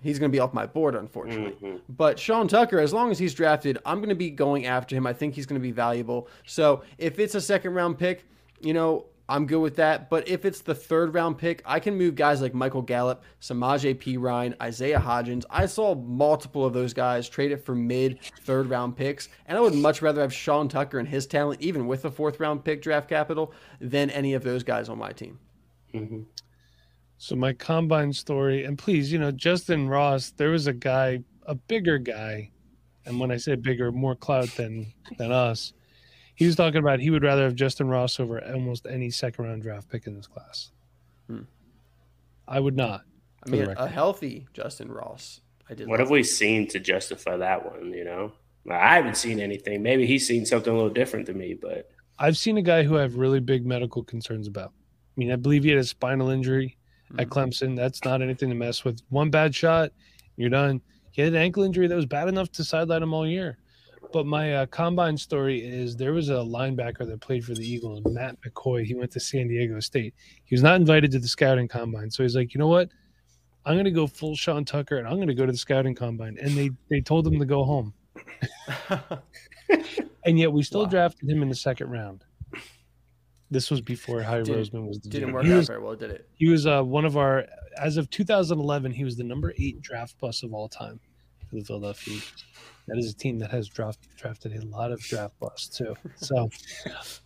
he's 0.00 0.18
going 0.18 0.32
to 0.32 0.34
be 0.34 0.40
off 0.40 0.54
my 0.54 0.66
board, 0.66 0.94
unfortunately. 0.94 1.52
Mm-hmm. 1.52 1.76
But 1.88 2.18
Sean 2.18 2.48
Tucker, 2.48 2.80
as 2.80 2.92
long 2.92 3.10
as 3.10 3.18
he's 3.18 3.34
drafted, 3.34 3.78
I'm 3.84 3.98
going 3.98 4.08
to 4.08 4.14
be 4.14 4.30
going 4.30 4.66
after 4.66 4.96
him. 4.96 5.06
I 5.06 5.12
think 5.12 5.34
he's 5.34 5.46
going 5.46 5.60
to 5.60 5.62
be 5.62 5.72
valuable. 5.72 6.28
So 6.46 6.82
if 6.98 7.18
it's 7.18 7.34
a 7.34 7.40
second 7.40 7.74
round 7.74 7.98
pick, 7.98 8.24
you 8.60 8.72
know, 8.72 9.06
I'm 9.28 9.46
good 9.46 9.60
with 9.60 9.76
that. 9.76 10.10
But 10.10 10.28
if 10.28 10.44
it's 10.44 10.60
the 10.60 10.74
third 10.74 11.14
round 11.14 11.38
pick, 11.38 11.62
I 11.64 11.80
can 11.80 11.96
move 11.96 12.14
guys 12.14 12.42
like 12.42 12.54
Michael 12.54 12.82
Gallup, 12.82 13.22
Samaje 13.40 13.94
Perine, 13.94 14.54
Isaiah 14.60 14.98
Hodgins. 15.00 15.44
I 15.48 15.66
saw 15.66 15.94
multiple 15.94 16.64
of 16.64 16.72
those 16.72 16.92
guys 16.92 17.28
traded 17.28 17.62
for 17.62 17.74
mid 17.74 18.20
third 18.42 18.68
round 18.68 18.96
picks. 18.96 19.28
And 19.46 19.56
I 19.56 19.60
would 19.60 19.74
much 19.74 20.02
rather 20.02 20.20
have 20.20 20.32
Sean 20.32 20.68
Tucker 20.68 20.98
and 20.98 21.08
his 21.08 21.26
talent, 21.26 21.60
even 21.60 21.86
with 21.86 22.02
the 22.02 22.10
fourth 22.10 22.40
round 22.40 22.64
pick 22.64 22.82
draft 22.82 23.08
capital, 23.08 23.52
than 23.80 24.10
any 24.10 24.34
of 24.34 24.44
those 24.44 24.62
guys 24.62 24.88
on 24.88 24.98
my 24.98 25.12
team. 25.12 25.38
So 27.16 27.36
my 27.36 27.52
combine 27.52 28.12
story, 28.12 28.64
and 28.64 28.76
please, 28.76 29.12
you 29.12 29.18
know, 29.18 29.32
Justyn 29.32 29.88
Ross, 29.88 30.30
there 30.32 30.50
was 30.50 30.66
a 30.66 30.72
guy, 30.72 31.20
a 31.46 31.54
bigger 31.54 31.98
guy, 31.98 32.50
and 33.06 33.18
when 33.20 33.30
I 33.30 33.36
say 33.36 33.54
bigger, 33.54 33.92
more 33.92 34.14
clout 34.14 34.48
than 34.56 34.92
than 35.18 35.32
us. 35.32 35.72
He 36.34 36.46
was 36.46 36.56
talking 36.56 36.80
about 36.80 36.98
he 36.98 37.10
would 37.10 37.22
rather 37.22 37.44
have 37.44 37.54
Justyn 37.54 37.88
Ross 37.88 38.18
over 38.18 38.44
almost 38.44 38.86
any 38.86 39.08
second 39.10 39.44
round 39.44 39.62
draft 39.62 39.88
pick 39.88 40.06
in 40.06 40.16
this 40.16 40.26
class. 40.26 40.72
Hmm. 41.28 41.42
I 42.48 42.58
would 42.60 42.76
not. 42.76 43.02
I 43.46 43.50
mean, 43.50 43.68
a 43.68 43.88
healthy 43.88 44.46
Justyn 44.52 44.92
Ross. 44.94 45.40
I 45.70 45.74
did. 45.74 45.86
What 45.86 46.00
love 46.00 46.08
have 46.08 46.10
we 46.10 46.24
seen 46.24 46.66
to 46.68 46.80
justify 46.80 47.36
that 47.36 47.64
one? 47.64 47.92
You 47.92 48.04
know, 48.04 48.32
I 48.70 48.96
haven't 48.96 49.16
seen 49.16 49.38
anything. 49.40 49.82
Maybe 49.82 50.06
he's 50.06 50.26
seen 50.26 50.44
something 50.44 50.72
a 50.72 50.76
little 50.76 50.90
different 50.90 51.26
than 51.26 51.38
me, 51.38 51.54
but 51.54 51.90
I've 52.18 52.36
seen 52.36 52.58
a 52.58 52.62
guy 52.62 52.82
who 52.82 52.98
I 52.98 53.02
have 53.02 53.16
really 53.16 53.40
big 53.40 53.64
medical 53.64 54.02
concerns 54.02 54.46
about. 54.46 54.72
I 55.16 55.20
mean, 55.20 55.30
I 55.32 55.36
believe 55.36 55.64
he 55.64 55.70
had 55.70 55.78
a 55.78 55.84
spinal 55.84 56.30
injury 56.30 56.76
at 57.18 57.28
Mhm. 57.28 57.30
Clemson. 57.30 57.76
That's 57.76 58.04
not 58.04 58.20
anything 58.22 58.48
to 58.48 58.54
mess 58.54 58.84
with. 58.84 59.00
One 59.10 59.30
bad 59.30 59.54
shot, 59.54 59.92
you're 60.36 60.50
done. 60.50 60.80
He 61.12 61.22
had 61.22 61.32
an 61.32 61.38
ankle 61.40 61.62
injury 61.62 61.86
that 61.86 61.94
was 61.94 62.06
bad 62.06 62.28
enough 62.28 62.50
to 62.52 62.64
sideline 62.64 63.02
him 63.02 63.14
all 63.14 63.26
year. 63.26 63.58
But 64.12 64.26
my 64.26 64.54
uh, 64.54 64.66
combine 64.66 65.16
story 65.16 65.64
is 65.64 65.96
there 65.96 66.12
was 66.12 66.28
a 66.30 66.34
linebacker 66.34 67.06
that 67.06 67.20
played 67.20 67.44
for 67.44 67.54
the 67.54 67.64
Eagles, 67.68 68.02
Matt 68.06 68.36
McCoy. 68.42 68.84
He 68.84 68.94
went 68.94 69.10
to 69.12 69.20
San 69.20 69.48
Diego 69.48 69.78
State. 69.80 70.14
He 70.44 70.54
was 70.54 70.62
not 70.62 70.76
invited 70.76 71.10
to 71.12 71.18
the 71.18 71.26
scouting 71.28 71.68
combine. 71.68 72.10
So 72.10 72.22
he's 72.22 72.36
like, 72.36 72.54
you 72.54 72.58
know 72.58 72.68
what? 72.68 72.90
I'm 73.64 73.74
going 73.76 73.84
to 73.86 73.90
go 73.90 74.06
full 74.06 74.36
Sean 74.36 74.64
Tucker 74.64 74.98
and 74.98 75.06
I'm 75.08 75.16
going 75.16 75.28
to 75.28 75.34
go 75.34 75.46
to 75.46 75.52
the 75.52 75.58
scouting 75.58 75.94
combine. 75.94 76.36
And 76.40 76.50
they, 76.52 76.70
they 76.90 77.00
told 77.00 77.26
him 77.26 77.38
to 77.38 77.46
go 77.46 77.64
home. 77.64 77.94
And 80.26 80.38
yet 80.38 80.50
we 80.52 80.62
still 80.62 80.84
Wow. 80.84 80.88
drafted 80.90 81.28
him 81.28 81.42
in 81.42 81.50
the 81.50 81.54
second 81.54 81.90
round. 81.90 82.24
This 83.54 83.70
was 83.70 83.80
before 83.80 84.20
Howie 84.20 84.42
Roseman 84.42 84.88
was 84.88 84.98
the 84.98 85.08
Didn't 85.08 85.30
GM. 85.30 85.32
work 85.32 85.44
he 85.44 85.52
out 85.52 85.56
was, 85.58 85.66
very 85.68 85.80
well, 85.80 85.94
did 85.94 86.10
it? 86.10 86.28
he 86.34 86.48
was 86.48 86.66
uh, 86.66 86.82
one 86.82 87.04
of 87.04 87.16
our, 87.16 87.46
as 87.80 87.96
of 87.96 88.10
2011, 88.10 88.90
he 88.90 89.04
was 89.04 89.16
the 89.16 89.22
number 89.22 89.54
eight 89.58 89.80
draft 89.80 90.18
bust 90.20 90.42
of 90.42 90.52
all 90.52 90.68
time 90.68 90.98
for 91.48 91.54
the 91.54 91.62
Philadelphia. 91.62 92.18
That 92.88 92.98
is 92.98 93.12
a 93.12 93.14
team 93.16 93.38
that 93.38 93.52
has 93.52 93.68
draft, 93.68 94.00
drafted 94.16 94.52
a 94.60 94.66
lot 94.66 94.90
of 94.90 94.98
draft 95.00 95.38
busts 95.38 95.78
too. 95.78 95.94
So, 96.16 96.50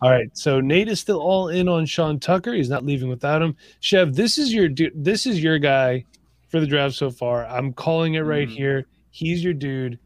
all 0.03 0.11
right. 0.11 0.29
So 0.37 0.61
Nate 0.61 0.87
is 0.87 0.99
still 0.99 1.19
all 1.19 1.49
in 1.49 1.67
on 1.67 1.87
Sean 1.87 2.19
Tucker. 2.19 2.53
He's 2.53 2.69
not 2.69 2.85
leaving 2.85 3.09
without 3.09 3.41
him. 3.41 3.57
Chev, 3.79 4.13
this 4.15 4.37
is 4.37 4.53
your 4.53 4.69
dude. 4.69 4.93
This 4.95 5.25
is 5.25 5.41
your 5.41 5.57
guy 5.57 6.05
for 6.49 6.59
the 6.59 6.67
draft 6.67 6.93
so 6.93 7.09
far. 7.09 7.45
I'm 7.47 7.73
calling 7.73 8.13
it 8.13 8.21
right 8.21 8.47
Mhm. 8.47 8.51
here. 8.55 8.85
He's 9.09 9.43
your 9.43 9.53
dude. 9.55 9.97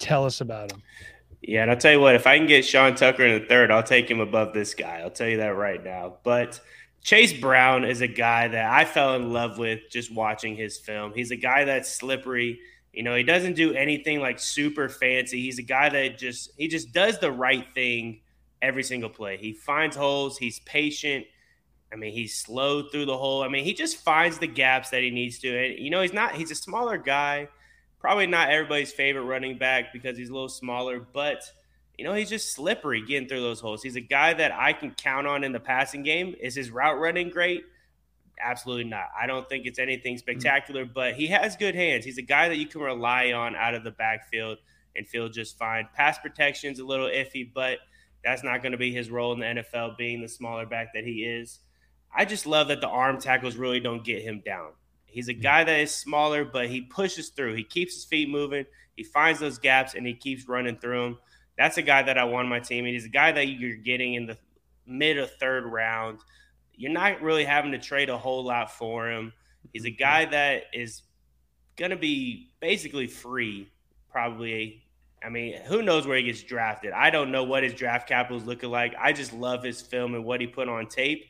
Tell 0.00 0.24
us 0.26 0.40
about 0.40 0.72
him. 0.72 0.82
Yeah, 1.48 1.62
and 1.62 1.70
I'll 1.70 1.78
tell 1.78 1.92
you 1.92 2.00
what, 2.00 2.14
if 2.14 2.26
I 2.26 2.36
can 2.36 2.46
get 2.46 2.66
Sean 2.66 2.94
Tucker 2.94 3.24
in 3.24 3.40
the 3.40 3.46
third, 3.48 3.70
I'll 3.70 3.82
take 3.82 4.10
him 4.10 4.20
above 4.20 4.52
this 4.52 4.74
guy. 4.74 5.00
I'll 5.00 5.10
tell 5.10 5.26
you 5.28 5.38
that 5.38 5.56
right 5.56 5.82
now. 5.82 6.18
But 6.22 6.60
Chase 7.02 7.32
Brown 7.32 7.86
is 7.86 8.02
a 8.02 8.06
guy 8.06 8.48
that 8.48 8.70
I 8.70 8.84
fell 8.84 9.14
in 9.14 9.32
love 9.32 9.56
with 9.56 9.80
just 9.90 10.14
watching 10.14 10.56
his 10.56 10.76
film. 10.76 11.14
He's 11.14 11.30
a 11.30 11.36
guy 11.36 11.64
that's 11.64 11.90
slippery. 11.90 12.60
You 12.92 13.02
know, 13.02 13.14
he 13.14 13.22
doesn't 13.22 13.54
do 13.54 13.72
anything 13.72 14.20
like 14.20 14.38
super 14.38 14.90
fancy. 14.90 15.40
He's 15.40 15.58
a 15.58 15.62
guy 15.62 15.88
that 15.88 16.18
just 16.18 16.50
he 16.58 16.68
just 16.68 16.92
does 16.92 17.18
the 17.18 17.32
right 17.32 17.64
thing 17.74 18.20
every 18.60 18.82
single 18.82 19.08
play. 19.08 19.38
He 19.38 19.54
finds 19.54 19.96
holes, 19.96 20.36
he's 20.36 20.60
patient. 20.60 21.24
I 21.90 21.96
mean, 21.96 22.12
he's 22.12 22.36
slow 22.36 22.90
through 22.90 23.06
the 23.06 23.16
hole. 23.16 23.42
I 23.42 23.48
mean, 23.48 23.64
he 23.64 23.72
just 23.72 23.96
finds 23.96 24.36
the 24.36 24.48
gaps 24.48 24.90
that 24.90 25.02
he 25.02 25.08
needs 25.08 25.38
to. 25.38 25.48
And 25.48 25.78
you 25.78 25.88
know, 25.88 26.02
he's 26.02 26.12
not 26.12 26.34
he's 26.34 26.50
a 26.50 26.54
smaller 26.54 26.98
guy 26.98 27.48
probably 27.98 28.26
not 28.26 28.50
everybody's 28.50 28.92
favorite 28.92 29.24
running 29.24 29.58
back 29.58 29.92
because 29.92 30.16
he's 30.16 30.30
a 30.30 30.32
little 30.32 30.48
smaller, 30.48 31.00
but 31.00 31.42
you 31.96 32.04
know, 32.04 32.14
he's 32.14 32.30
just 32.30 32.52
slippery 32.52 33.04
getting 33.04 33.28
through 33.28 33.40
those 33.40 33.60
holes. 33.60 33.82
He's 33.82 33.96
a 33.96 34.00
guy 34.00 34.32
that 34.32 34.52
I 34.52 34.72
can 34.72 34.92
count 34.92 35.26
on 35.26 35.42
in 35.42 35.52
the 35.52 35.60
passing 35.60 36.04
game. 36.04 36.36
Is 36.40 36.54
his 36.54 36.70
route 36.70 36.98
running 36.98 37.28
great? 37.28 37.64
Absolutely 38.40 38.84
not. 38.84 39.08
I 39.20 39.26
don't 39.26 39.48
think 39.48 39.66
it's 39.66 39.80
anything 39.80 40.14
hmm. 40.14 40.18
spectacular, 40.18 40.84
but 40.84 41.14
he 41.14 41.26
has 41.26 41.56
good 41.56 41.74
hands. 41.74 42.04
He's 42.04 42.18
a 42.18 42.22
guy 42.22 42.48
that 42.48 42.56
you 42.56 42.66
can 42.66 42.80
rely 42.80 43.32
on 43.32 43.56
out 43.56 43.74
of 43.74 43.82
the 43.82 43.90
backfield 43.90 44.58
and 44.94 45.08
feel 45.08 45.28
just 45.28 45.58
fine. 45.58 45.88
Pass 45.94 46.18
protection's 46.18 46.78
a 46.78 46.84
little 46.84 47.08
iffy, 47.08 47.50
but 47.52 47.78
that's 48.24 48.44
not 48.44 48.62
going 48.62 48.72
to 48.72 48.78
be 48.78 48.92
his 48.92 49.10
role 49.10 49.32
in 49.32 49.40
the 49.40 49.62
NFL, 49.62 49.96
being 49.96 50.20
the 50.20 50.28
smaller 50.28 50.66
back 50.66 50.92
that 50.94 51.04
he 51.04 51.24
is. 51.24 51.58
I 52.14 52.24
just 52.24 52.46
love 52.46 52.68
that 52.68 52.80
the 52.80 52.88
arm 52.88 53.20
tackles 53.20 53.56
really 53.56 53.80
don't 53.80 54.04
get 54.04 54.22
him 54.22 54.42
down. 54.44 54.70
He's 55.08 55.28
a 55.28 55.34
hmm. 55.34 55.40
guy 55.40 55.64
that 55.64 55.80
is 55.80 55.94
smaller, 55.94 56.44
but 56.44 56.68
he 56.68 56.82
pushes 56.82 57.30
through. 57.30 57.54
He 57.54 57.64
keeps 57.64 57.94
his 57.94 58.04
feet 58.04 58.28
moving. 58.28 58.66
He 58.96 59.04
finds 59.04 59.40
those 59.40 59.58
gaps 59.58 59.94
and 59.94 60.06
he 60.06 60.14
keeps 60.14 60.48
running 60.48 60.76
through 60.76 61.02
them. 61.02 61.18
That's 61.56 61.78
a 61.78 61.82
guy 61.82 62.02
that 62.02 62.18
I 62.18 62.24
want 62.24 62.44
on 62.44 62.50
my 62.50 62.60
team. 62.60 62.84
And 62.84 62.94
he's 62.94 63.04
a 63.04 63.10
guy 63.10 63.32
that 63.32 63.48
you're 63.48 63.76
getting 63.76 64.14
in 64.14 64.26
the 64.26 64.38
mid 64.86 65.16
or 65.16 65.26
third 65.26 65.64
round. 65.64 66.20
You're 66.74 66.92
not 66.92 67.20
really 67.20 67.44
having 67.44 67.72
to 67.72 67.78
trade 67.78 68.10
a 68.10 68.18
whole 68.18 68.44
lot 68.44 68.70
for 68.70 69.10
him. 69.10 69.32
He's 69.72 69.84
a 69.84 69.90
guy 69.90 70.22
mm-hmm. 70.22 70.32
that 70.32 70.64
is 70.72 71.02
going 71.76 71.90
to 71.90 71.96
be 71.96 72.50
basically 72.60 73.06
free, 73.06 73.68
probably. 74.10 74.84
I 75.24 75.30
mean, 75.30 75.60
who 75.62 75.82
knows 75.82 76.06
where 76.06 76.16
he 76.16 76.22
gets 76.22 76.42
drafted? 76.42 76.92
I 76.92 77.10
don't 77.10 77.32
know 77.32 77.44
what 77.44 77.64
his 77.64 77.74
draft 77.74 78.08
capital 78.08 78.38
is 78.38 78.44
looking 78.44 78.70
like. 78.70 78.94
I 78.98 79.12
just 79.12 79.32
love 79.32 79.64
his 79.64 79.80
film 79.80 80.14
and 80.14 80.24
what 80.24 80.40
he 80.40 80.46
put 80.46 80.68
on 80.68 80.86
tape 80.86 81.24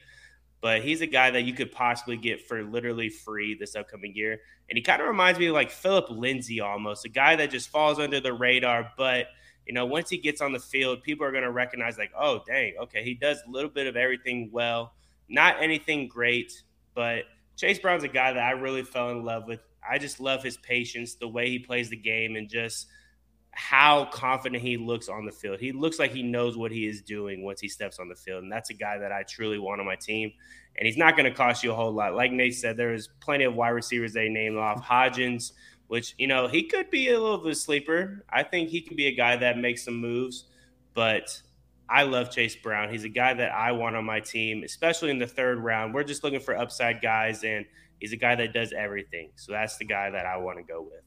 but 0.61 0.83
he's 0.83 1.01
a 1.01 1.07
guy 1.07 1.31
that 1.31 1.43
you 1.43 1.55
could 1.55 1.73
possibly 1.73 2.17
get 2.17 2.47
for 2.47 2.63
literally 2.63 3.09
free 3.09 3.55
this 3.55 3.77
upcoming 3.77 4.15
year. 4.15 4.41
And 4.69 4.77
he 4.77 4.83
kind 4.83 5.01
of 5.01 5.09
reminds 5.09 5.39
me 5.39 5.47
of 5.47 5.55
like 5.55 5.71
Phillip 5.71 6.11
Lindsay 6.11 6.61
almost, 6.61 7.05
a 7.05 7.09
guy 7.09 7.37
that 7.37 7.51
just 7.51 7.69
falls 7.69 7.99
under 7.99 8.21
the 8.21 8.33
radar. 8.33 8.93
But, 8.97 9.27
you 9.67 9.73
know, 9.73 9.87
once 9.87 10.11
he 10.11 10.19
gets 10.19 10.41
on 10.41 10.53
the 10.53 10.59
field, 10.59 11.03
people 11.03 11.25
are 11.27 11.33
going 11.33 11.45
to 11.45 11.51
recognize, 11.51 11.97
like, 11.97 12.13
oh, 12.19 12.43
dang, 12.47 12.75
okay, 12.83 13.03
he 13.05 13.15
does 13.15 13.39
a 13.47 13.51
little 13.51 13.71
bit 13.71 13.87
of 13.87 13.97
everything 13.97 14.51
well. 14.53 14.95
Not 15.29 15.63
anything 15.63 16.09
great, 16.09 16.63
but 16.95 17.25
Chase 17.57 17.79
Brown's 17.79 18.05
a 18.05 18.09
guy 18.09 18.33
that 18.33 18.43
I 18.43 18.53
really 18.53 18.83
fell 18.83 19.11
in 19.11 19.25
love 19.25 19.47
with. 19.47 19.61
I 19.89 19.99
just 19.99 20.21
love 20.21 20.43
his 20.43 20.57
patience, 20.57 21.15
the 21.15 21.29
way 21.29 21.49
he 21.51 21.59
plays 21.59 21.89
the 21.91 21.97
game, 21.97 22.37
and 22.37 22.49
just 22.49 22.89
how 23.53 24.05
confident 24.07 24.63
he 24.63 24.77
looks 24.77 25.09
on 25.09 25.25
the 25.25 25.33
field. 25.33 25.59
He 25.59 25.73
looks 25.73 25.99
like 25.99 26.13
he 26.13 26.23
knows 26.23 26.57
what 26.57 26.71
he 26.71 26.87
is 26.87 27.03
doing 27.03 27.43
once 27.43 27.61
he 27.61 27.69
steps 27.69 27.99
on 27.99 28.09
the 28.09 28.15
field. 28.15 28.43
And 28.43 28.53
that's 28.53 28.71
a 28.71 28.75
guy 28.75 28.99
that 28.99 29.11
I 29.11 29.25
truly 29.25 29.59
want 29.59 29.81
on 29.81 29.87
my 29.87 29.97
team. 29.97 30.33
And 30.77 30.87
he's 30.87 30.97
not 30.97 31.17
going 31.17 31.29
to 31.29 31.37
cost 31.37 31.65
you 31.65 31.73
a 31.73 31.75
whole 31.75 31.93
lot. 31.93 32.15
Like 32.15 32.31
Nate 32.31 32.55
said, 32.55 32.77
there 32.77 32.95
is 32.95 33.09
plenty 33.21 33.45
of 33.45 33.55
wide 33.55 33.71
receivers 33.71 34.13
they 34.13 34.29
named 34.29 34.57
off. 34.57 34.87
Hodgins, 34.87 35.53
which, 35.89 36.15
you 36.19 36.29
know, 36.29 36.47
he 36.47 36.65
could 36.65 36.91
be 36.91 37.09
a 37.09 37.19
little 37.19 37.39
bit 37.39 37.57
sleeper. 37.57 38.25
I 38.31 38.45
think 38.45 38.69
he 38.69 38.81
could 38.81 38.97
be 38.97 39.07
a 39.07 39.15
guy 39.15 39.37
that 39.37 39.59
makes 39.59 39.85
some 39.85 39.97
moves. 39.97 40.45
But 40.95 41.43
I 41.89 42.03
love 42.03 42.31
Chase 42.31 42.55
Brown. 42.55 42.91
He's 42.91 43.05
a 43.05 43.09
guy 43.09 43.35
that 43.35 43.53
I 43.53 43.73
want 43.73 43.97
on 43.97 44.05
my 44.05 44.21
team, 44.21 44.63
especially 44.63 45.11
in 45.11 45.19
the 45.19 45.27
third 45.27 45.59
round. 45.59 45.95
We're 45.95 46.05
just 46.05 46.23
looking 46.23 46.41
for 46.41 46.57
upside 46.57 47.01
guys, 47.01 47.43
and 47.45 47.65
he's 47.99 48.13
a 48.13 48.17
guy 48.17 48.35
that 48.35 48.53
does 48.53 48.73
everything. 48.73 49.31
So 49.37 49.53
that's 49.53 49.79
the 49.79 49.87
guy 49.87 50.11
that 50.11 50.27
I 50.27 50.37
want 50.37 50.59
to 50.59 50.65
go 50.65 50.83
with. 50.83 51.03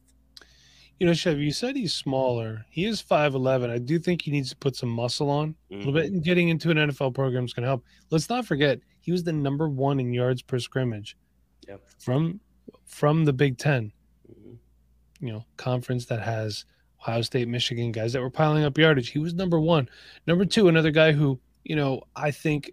You 1.02 1.08
know, 1.08 1.14
Chev, 1.14 1.40
you 1.40 1.50
said 1.50 1.74
he's 1.74 1.92
smaller. 1.92 2.64
He 2.70 2.84
is 2.84 3.02
5'11. 3.02 3.70
I 3.70 3.78
do 3.78 3.98
think 3.98 4.22
he 4.22 4.30
needs 4.30 4.50
to 4.50 4.56
put 4.56 4.76
some 4.76 4.88
muscle 4.88 5.28
on 5.30 5.56
a 5.72 5.74
little 5.78 5.92
bit, 5.92 6.04
Mhm. 6.04 6.14
and 6.14 6.22
getting 6.22 6.48
into 6.48 6.70
an 6.70 6.78
NFL 6.78 7.10
program 7.10 7.44
is 7.44 7.52
going 7.52 7.64
to 7.64 7.68
help. 7.70 7.84
Let's 8.10 8.28
not 8.28 8.46
forget, 8.46 8.78
he 9.00 9.10
was 9.10 9.24
the 9.24 9.32
number 9.32 9.68
one 9.68 9.98
in 9.98 10.12
yards 10.14 10.42
per 10.42 10.60
scrimmage 10.60 11.16
Yep. 11.66 11.82
from 11.98 12.38
from 12.84 13.24
the 13.24 13.32
Big 13.32 13.58
Ten, 13.58 13.90
Mhm. 14.30 14.58
you 15.18 15.32
know, 15.32 15.44
conference 15.56 16.06
that 16.06 16.20
has 16.22 16.66
Ohio 17.00 17.22
State, 17.22 17.48
Michigan 17.48 17.90
guys 17.90 18.12
that 18.12 18.20
were 18.20 18.30
piling 18.30 18.62
up 18.62 18.78
yardage. 18.78 19.08
He 19.08 19.18
was 19.18 19.34
number 19.34 19.58
one. 19.58 19.88
Number 20.28 20.44
two, 20.44 20.68
another 20.68 20.92
guy 20.92 21.10
who, 21.10 21.40
you 21.64 21.74
know, 21.74 22.04
I 22.14 22.30
think 22.30 22.70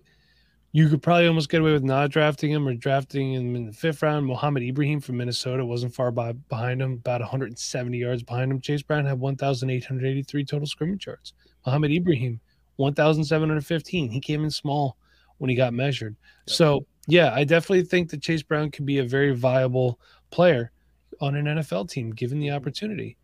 you 0.72 0.88
could 0.88 1.02
probably 1.02 1.28
almost 1.28 1.50
get 1.50 1.62
away 1.62 1.74
with 1.74 1.84
not 1.84 2.12
drafting 2.12 2.52
him 2.52 2.68
or 2.68 2.74
drafting 2.76 3.34
him 3.34 3.56
in 3.56 3.66
the 3.66 3.74
fifth 3.74 4.04
round. 4.04 4.26
Mohamed 4.26 4.64
Ibrahim 4.64 5.00
from 5.00 5.18
Minnesota 5.18 5.66
wasn't 5.66 5.96
far 5.96 6.12
by, 6.12 6.34
behind 6.34 6.82
him, 6.82 6.94
about 6.94 7.22
170 7.22 7.98
yards 7.98 8.22
behind 8.22 8.52
him. 8.52 8.62
Chase 8.62 8.84
Brown 8.84 9.06
had 9.06 9.20
1,883 9.20 10.46
total 10.46 10.68
scrimmage 10.68 11.08
yards. 11.08 11.34
Mohamed 11.66 11.92
Ibrahim, 11.92 12.40
1,715. 12.76 14.12
He 14.12 14.20
came 14.20 14.44
in 14.44 14.52
small 14.52 14.96
when 15.40 15.50
he 15.50 15.56
got 15.56 15.74
measured. 15.74 16.16
Yep. 16.48 16.56
So, 16.56 16.86
yeah, 17.08 17.34
I 17.34 17.44
definitely 17.46 17.84
think 17.84 18.12
that 18.12 18.22
Chase 18.22 18.44
Brown 18.44 18.70
could 18.70 18.86
be 18.86 19.00
a 19.00 19.04
very 19.04 19.36
viable 19.36 20.00
player 20.30 20.72
on 21.20 21.36
an 21.36 21.46
NFL 21.46 21.90
team 21.90 22.12
given 22.12 22.40
the 22.40 22.52
opportunity. 22.52 23.18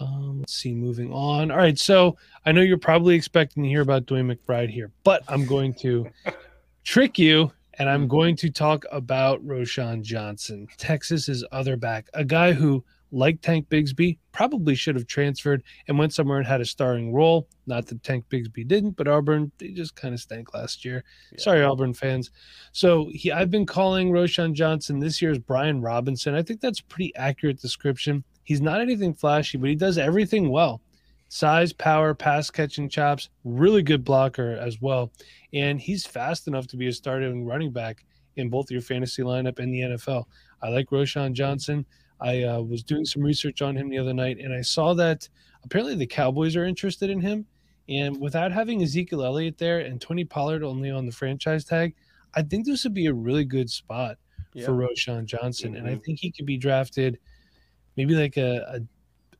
Um, 0.00 0.40
let's 0.40 0.54
see, 0.54 0.74
moving 0.74 1.12
on. 1.12 1.50
All 1.50 1.58
right, 1.58 1.78
so 1.78 2.16
I 2.46 2.52
know 2.52 2.62
you're 2.62 2.78
probably 2.78 3.14
expecting 3.14 3.62
to 3.64 3.68
hear 3.68 3.82
about 3.82 4.06
DeWayne 4.06 4.34
McBride 4.34 4.70
here, 4.70 4.90
but 5.04 5.22
I'm 5.28 5.44
going 5.44 5.74
to 5.74 6.08
trick 6.88 7.18
you 7.18 7.52
and 7.74 7.86
I'm 7.86 8.08
going 8.08 8.34
to 8.36 8.48
talk 8.48 8.86
about 8.90 9.46
Roschon 9.46 10.00
Johnson, 10.00 10.66
Texas's 10.78 11.44
other 11.52 11.76
back, 11.76 12.08
a 12.14 12.24
guy 12.24 12.54
who, 12.54 12.82
like 13.12 13.42
Tank 13.42 13.68
Bigsby, 13.68 14.16
probably 14.32 14.74
should 14.74 14.94
have 14.94 15.06
transferred 15.06 15.62
and 15.86 15.98
went 15.98 16.14
somewhere 16.14 16.38
and 16.38 16.46
had 16.46 16.62
a 16.62 16.64
starring 16.64 17.12
role. 17.12 17.46
Not 17.66 17.86
that 17.88 18.02
Tank 18.02 18.24
Bigsby 18.30 18.66
didn't, 18.66 18.92
but 18.92 19.06
Auburn 19.06 19.52
they 19.58 19.68
just 19.68 19.96
kind 19.96 20.14
of 20.14 20.20
stank 20.20 20.54
last 20.54 20.82
year. 20.82 21.04
Yeah. 21.32 21.40
Sorry, 21.40 21.62
Auburn 21.62 21.92
fans. 21.92 22.30
So 22.72 23.10
he, 23.12 23.32
I've 23.32 23.50
been 23.50 23.66
calling 23.66 24.10
Roschon 24.10 24.54
Johnson 24.54 24.98
this 24.98 25.20
year's 25.20 25.38
Brian 25.38 25.82
Robinson. 25.82 26.34
I 26.34 26.42
think 26.42 26.62
that's 26.62 26.80
a 26.80 26.84
pretty 26.84 27.14
accurate 27.16 27.60
description. 27.60 28.24
He's 28.44 28.62
not 28.62 28.80
anything 28.80 29.12
flashy, 29.12 29.58
but 29.58 29.68
he 29.68 29.76
does 29.76 29.98
everything 29.98 30.48
well. 30.48 30.80
Size, 31.28 31.72
power, 31.74 32.14
pass 32.14 32.50
catching 32.50 32.88
chops, 32.88 33.28
really 33.44 33.82
good 33.82 34.04
blocker 34.04 34.52
as 34.60 34.80
well. 34.80 35.12
And 35.52 35.80
he's 35.80 36.06
fast 36.06 36.48
enough 36.48 36.66
to 36.68 36.76
be 36.76 36.88
a 36.88 36.92
starting 36.92 37.44
running 37.44 37.70
back 37.72 38.04
in 38.36 38.48
both 38.48 38.70
your 38.70 38.80
fantasy 38.80 39.22
lineup 39.22 39.58
and 39.58 39.72
the 39.72 39.80
NFL. 39.80 40.24
I 40.62 40.70
like 40.70 40.88
Roschon 40.88 41.32
Johnson. 41.34 41.84
I 42.20 42.44
uh, 42.44 42.60
was 42.62 42.82
doing 42.82 43.04
some 43.04 43.22
research 43.22 43.62
on 43.62 43.76
him 43.76 43.88
the 43.90 43.98
other 43.98 44.14
night, 44.14 44.38
and 44.38 44.52
I 44.54 44.62
saw 44.62 44.94
that 44.94 45.28
apparently 45.64 45.94
the 45.96 46.06
Cowboys 46.06 46.56
are 46.56 46.64
interested 46.64 47.10
in 47.10 47.20
him. 47.20 47.46
And 47.88 48.20
without 48.20 48.52
having 48.52 48.82
Ezekiel 48.82 49.24
Elliott 49.24 49.58
there 49.58 49.80
and 49.80 50.00
Tony 50.00 50.24
Pollard 50.24 50.62
only 50.62 50.90
on 50.90 51.06
the 51.06 51.12
franchise 51.12 51.64
tag, 51.64 51.94
I 52.34 52.42
think 52.42 52.66
this 52.66 52.84
would 52.84 52.94
be 52.94 53.06
a 53.06 53.14
really 53.14 53.44
good 53.44 53.70
spot 53.70 54.18
Yeah. 54.54 54.66
for 54.66 54.72
Roschon 54.72 55.24
Johnson. 55.26 55.76
And 55.76 55.86
I 55.86 55.94
Mhm. 55.94 56.04
think 56.04 56.20
he 56.20 56.30
could 56.30 56.44
be 56.46 56.58
drafted 56.58 57.18
maybe 57.96 58.14
like 58.14 58.36
a, 58.36 58.58
a 58.68 58.80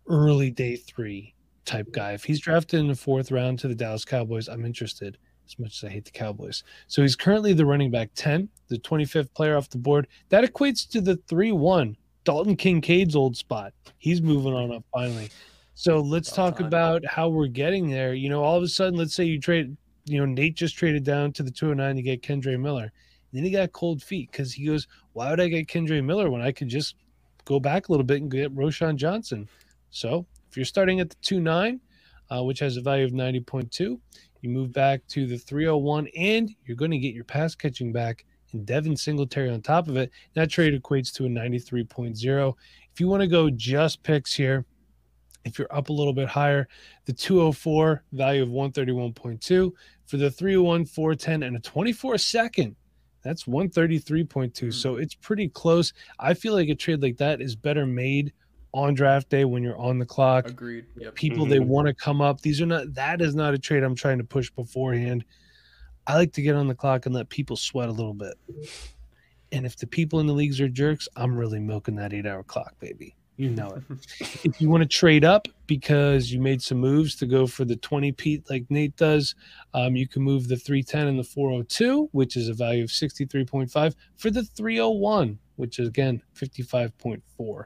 early 0.07 0.51
day 0.51 0.77
three 0.77 1.35
type 1.69 1.93
guy. 1.93 2.13
If 2.13 2.25
he's 2.25 2.41
drafted 2.41 2.81
in 2.81 2.89
the 2.89 2.95
fourth 2.97 3.31
round 3.31 3.59
to 3.61 3.69
the 3.69 3.75
Dallas 3.75 4.05
Cowboys, 4.05 4.49
I'm 4.49 4.65
interested 4.65 5.19
as 5.47 5.59
much 5.59 5.77
as 5.83 5.89
I 5.89 5.93
hate 5.93 6.05
the 6.07 6.11
Cowboys. 6.11 6.65
So 6.89 7.03
he's 7.03 7.17
currently 7.17 7.53
the 7.53 7.67
running 7.67 7.91
back 7.91 8.11
10, 8.15 8.49
the 8.69 8.79
25th 8.79 9.33
player 9.35 9.57
off 9.57 9.71
the 9.71 9.79
board. 9.79 10.09
That 10.31 10.45
equates 10.45 10.89
to 10.91 11.01
the 11.01 11.17
3 11.29 11.53
1, 11.53 11.97
Dalton 12.25 12.57
Kincaid's 12.57 13.15
old 13.15 13.37
spot. 13.37 13.73
He's 13.99 14.21
moving 14.21 14.55
on 14.55 14.73
up 14.73 14.85
finally. 14.93 15.31
So 15.75 16.01
let's 16.01 16.29
About 16.33 16.37
talk 16.37 16.59
time. 16.59 16.67
about 16.67 17.07
how 17.07 17.29
we're 17.29 17.47
getting 17.47 17.89
there. 17.89 18.15
You 18.15 18.29
know, 18.31 18.43
all 18.43 18.57
of 18.57 18.63
a 18.63 18.69
sudden, 18.69 18.99
let's 18.99 19.15
say 19.15 19.25
you 19.25 19.39
trade, 19.39 19.77
you 20.07 20.19
know, 20.19 20.27
Nate 20.27 20.57
just 20.57 20.77
traded 20.77 21.05
down 21.05 21.33
to 21.35 21.43
the 21.43 21.51
209 21.51 21.97
to 21.97 22.03
get 22.03 22.23
Kendre 22.23 22.59
Miller. 22.59 22.93
Then 23.33 23.45
he 23.45 23.51
got 23.51 23.73
cold 23.73 24.03
feet 24.03 24.31
because 24.33 24.53
he 24.53 24.67
goes, 24.67 24.89
Why 25.13 25.31
would 25.31 25.41
I 25.41 25.49
get 25.49 25.69
Kendre 25.69 26.03
Miller 26.03 26.31
when 26.31 26.41
I 26.41 26.51
could 26.51 26.69
just 26.69 26.97
go 27.45 27.61
back 27.61 27.89
a 27.89 27.93
little 27.93 28.05
bit 28.05 28.23
and 28.23 28.31
get 28.31 28.55
Roschon 28.57 28.97
Johnson? 28.97 29.49
So 29.91 30.27
if 30.49 30.57
you're 30.57 30.67
starting 30.67 31.01
at 31.01 31.11
the 31.11 31.17
2 31.23 31.41
9, 31.41 31.81
uh, 32.31 32.43
which 32.45 32.59
has 32.61 32.77
a 32.77 32.83
value 32.83 33.05
of 33.05 33.13
90.2, 33.13 33.99
you 34.41 34.51
move 34.51 34.73
back 34.73 35.07
to 35.09 35.27
the 35.27 35.37
301, 35.37 36.09
and 36.17 36.51
you're 36.65 36.77
going 36.77 36.91
to 36.91 36.99
get 36.99 37.15
your 37.15 37.25
pass 37.25 37.55
catching 37.55 37.93
back 37.93 38.25
and 38.53 38.67
Devin 38.67 38.97
Singletary 38.97 39.51
on 39.51 39.61
top 39.61 39.89
of 39.89 39.97
it. 39.97 40.11
That 40.35 40.51
trade 40.51 40.81
equates 40.81 41.13
to 41.15 41.27
a 41.27 41.29
93.0. 41.29 42.55
If 42.93 43.01
you 43.01 43.09
want 43.09 43.21
to 43.21 43.27
go 43.27 43.51
just 43.51 44.03
picks 44.03 44.35
here, 44.35 44.65
if 45.45 45.59
you're 45.59 45.73
up 45.73 45.89
a 45.89 45.93
little 45.93 46.13
bit 46.13 46.29
higher, 46.29 46.69
the 47.05 47.13
204 47.13 48.05
value 48.13 48.43
of 48.43 48.49
131.2 48.49 49.73
for 50.07 50.17
the 50.17 50.31
301, 50.31 50.85
410, 50.85 51.43
and 51.43 51.57
a 51.57 51.61
24 51.61 52.19
second. 52.19 52.77
That's 53.23 53.45
133.2. 53.45 54.73
So 54.73 54.97
it's 54.97 55.15
pretty 55.15 55.49
close. 55.49 55.93
I 56.19 56.35
feel 56.35 56.55
like 56.55 56.69
a 56.69 56.75
trade 56.75 57.03
like 57.03 57.17
that 57.19 57.41
is 57.41 57.57
better 57.57 57.87
made 57.87 58.33
on 58.75 58.95
draft 58.95 59.29
day 59.31 59.45
when 59.45 59.63
you're 59.63 59.79
on 59.79 59.99
the 59.99 60.05
clock 60.07 60.49
Agreed. 60.49 60.85
Yep. 60.97 61.15
people 61.15 61.47
they 61.47 61.59
Mhm. 61.59 61.67
want 61.67 61.89
to 61.89 61.95
come 61.95 62.21
up. 62.21 62.41
These 62.41 62.61
are 62.61 62.67
not 62.67 62.93
that 62.95 63.21
is 63.21 63.35
not 63.35 63.55
a 63.55 63.59
trade 63.59 63.83
I'm 63.83 63.95
trying 63.95 64.19
to 64.19 64.25
push 64.25 64.51
beforehand. 64.51 65.25
I 66.07 66.15
like 66.17 66.33
to 66.35 66.43
get 66.43 66.55
on 66.55 66.69
the 66.69 66.75
clock 66.75 67.07
and 67.07 67.15
let 67.15 67.29
people 67.29 67.57
sweat 67.57 67.89
a 67.89 67.93
little 67.93 68.15
bit. 68.15 68.35
And 69.53 69.65
if 69.65 69.77
the 69.77 69.87
people 69.87 70.21
in 70.21 70.27
the 70.27 70.33
leagues 70.35 70.61
are 70.61 70.69
jerks, 70.69 71.09
I'm 71.17 71.37
really 71.37 71.59
milking 71.59 71.97
that 71.97 72.13
eight 72.13 72.27
hour 72.27 72.43
clock, 72.43 72.79
baby. 72.81 73.15
You 73.37 73.51
know 73.51 73.69
it. 73.69 73.83
if 74.45 74.61
you 74.61 74.69
want 74.69 74.83
to 74.83 74.89
trade 74.89 75.25
up 75.25 75.47
because 75.69 76.33
you 76.33 76.41
made 76.41 76.61
some 76.61 76.79
moves 76.79 77.15
to 77.17 77.27
go 77.27 77.47
for 77.47 77.65
the 77.65 77.77
20 77.77 78.11
Pete 78.13 78.43
like 78.51 78.67
Nate 78.69 78.97
does, 78.97 79.35
um, 79.75 79.95
you 79.97 80.09
can 80.09 80.23
move 80.23 80.49
the 80.49 80.57
310 80.57 81.07
and 81.07 81.19
the 81.19 81.23
402, 81.25 82.09
which 82.13 82.37
is 82.37 82.49
a 82.49 82.53
value 82.55 82.83
of 82.83 82.91
63.5 82.91 83.95
for 84.17 84.31
the 84.31 84.43
301, 84.43 85.39
which 85.59 85.79
is 85.79 85.89
again 85.89 86.23
55.4. 86.35 87.65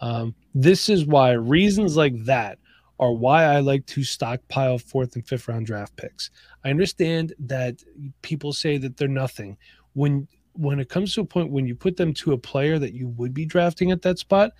Um, 0.00 0.34
this 0.54 0.88
is 0.88 1.06
why 1.06 1.32
reasons 1.32 1.96
like 1.96 2.24
that 2.24 2.58
are 2.98 3.12
why 3.12 3.44
I 3.44 3.60
like 3.60 3.86
to 3.86 4.04
stockpile 4.04 4.78
fourth 4.78 5.16
and 5.16 5.26
fifth 5.26 5.48
round 5.48 5.66
draft 5.66 5.96
picks. 5.96 6.30
I 6.64 6.70
understand 6.70 7.34
that 7.40 7.82
people 8.22 8.52
say 8.52 8.78
that 8.78 8.96
they're 8.96 9.08
nothing. 9.08 9.56
When 9.94 10.28
when 10.52 10.78
it 10.78 10.88
comes 10.88 11.12
to 11.14 11.20
a 11.20 11.24
point 11.24 11.50
when 11.50 11.66
you 11.66 11.74
put 11.74 11.96
them 11.96 12.14
to 12.14 12.32
a 12.32 12.38
player 12.38 12.78
that 12.78 12.94
you 12.94 13.08
would 13.08 13.34
be 13.34 13.44
drafting 13.44 13.90
at 13.90 14.02
that 14.02 14.18
spot, 14.18 14.52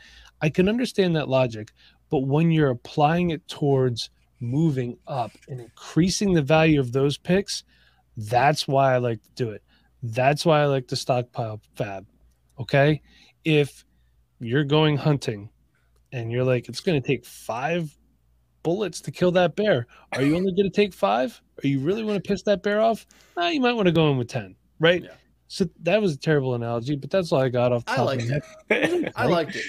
I 0.43 0.49
can 0.49 0.69
understand 0.69 1.15
that 1.17 1.29
logic. 1.29 1.73
But 2.11 2.27
when 2.27 2.51
you're 2.51 2.71
applying 2.71 3.31
it 3.31 3.47
towards 3.49 4.11
moving 4.41 4.99
up 5.07 5.33
and 5.49 5.61
increasing 5.61 6.35
the 6.35 6.43
value 6.43 6.81
of 6.81 6.93
those 6.93 7.17
picks, 7.17 7.65
that's 8.17 8.69
why 8.69 8.95
I 8.95 8.99
like 8.99 9.23
to 9.23 9.31
do 9.35 9.51
it. 9.51 9.63
That's 10.03 10.45
why 10.45 10.63
I 10.63 10.67
like 10.67 10.89
to 10.89 10.97
stockpile 10.97 11.61
fab. 11.77 12.07
Okay. 12.61 13.01
If 13.45 13.85
you're 14.41 14.65
going 14.65 14.97
hunting 14.97 15.51
and 16.13 16.31
you're 16.31 16.45
like, 16.45 16.69
it's 16.69 16.81
going 16.81 17.01
to 17.01 17.07
take 17.07 17.25
five 17.25 17.97
bullets 18.63 19.01
to 19.03 19.11
kill 19.11 19.33
that 19.33 19.57
bear. 19.57 19.87
Are 20.13 20.23
you 20.23 20.37
only 20.37 20.53
going 20.53 20.71
to 20.71 20.75
take 20.75 20.93
five? 20.95 21.41
Or 21.63 21.69
you 21.69 21.81
really 21.81 22.03
want 22.03 22.23
to 22.23 22.29
piss 22.29 22.43
that 22.43 22.63
bear 22.63 22.81
off? 22.81 23.07
Uh, 23.37 23.47
you 23.47 23.61
might 23.61 23.75
want 23.75 23.87
to 23.87 23.93
go 23.93 24.11
in 24.11 24.17
with 24.17 24.29
10, 24.29 24.57
right? 24.81 25.03
Yeah. 25.03 25.11
So 25.47 25.67
that 25.83 26.01
was 26.01 26.15
a 26.15 26.19
terrible 26.19 26.55
analogy, 26.55 26.97
but 26.97 27.11
that's 27.11 27.31
all 27.31 27.41
I 27.41 27.49
got 27.49 27.73
off 27.73 27.85
the 27.85 27.93
I 27.93 27.97
top 27.97 28.07
liked 28.07 28.23
of 28.25 28.31
it. 28.31 28.45
head. 28.71 29.13
I 29.17 29.27
liked 29.27 29.55
it. 29.57 29.65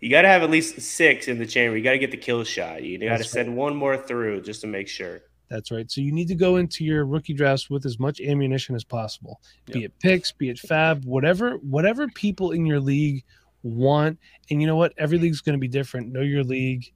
You 0.00 0.08
got 0.10 0.22
to 0.22 0.28
have 0.28 0.42
at 0.42 0.50
least 0.50 0.80
six 0.80 1.28
in 1.28 1.38
the 1.38 1.46
chamber. 1.46 1.76
You 1.76 1.84
got 1.84 1.92
to 1.92 1.98
get 1.98 2.10
the 2.10 2.16
kill 2.16 2.42
shot. 2.42 2.82
You 2.82 2.98
got 2.98 3.04
to 3.04 3.18
That's 3.18 3.30
send 3.30 3.54
one 3.54 3.76
more 3.76 3.96
through 3.98 4.40
just 4.42 4.62
to 4.62 4.66
make 4.66 4.88
sure. 4.88 5.20
That's 5.50 5.72
right. 5.72 5.90
So 5.90 6.00
you 6.00 6.12
need 6.12 6.28
to 6.28 6.36
go 6.36 6.56
into 6.56 6.84
your 6.84 7.04
rookie 7.04 7.34
drafts 7.34 7.68
with 7.68 7.84
as 7.84 7.98
much 7.98 8.20
ammunition 8.20 8.76
as 8.76 8.84
possible. 8.84 9.40
Be 9.66 9.84
it 9.84 9.98
picks, 9.98 10.30
be 10.30 10.48
it 10.48 10.58
fab, 10.58 11.04
whatever 11.04 11.56
whatever 11.56 12.06
people 12.08 12.52
in 12.52 12.64
your 12.64 12.80
league 12.80 13.24
want. 13.62 14.18
And 14.50 14.60
you 14.60 14.68
know 14.68 14.76
what? 14.76 14.92
Every 14.96 15.18
league's 15.18 15.40
going 15.40 15.54
to 15.54 15.60
be 15.60 15.68
different. 15.68 16.12
Know 16.12 16.20
your 16.20 16.44
league. 16.44 16.92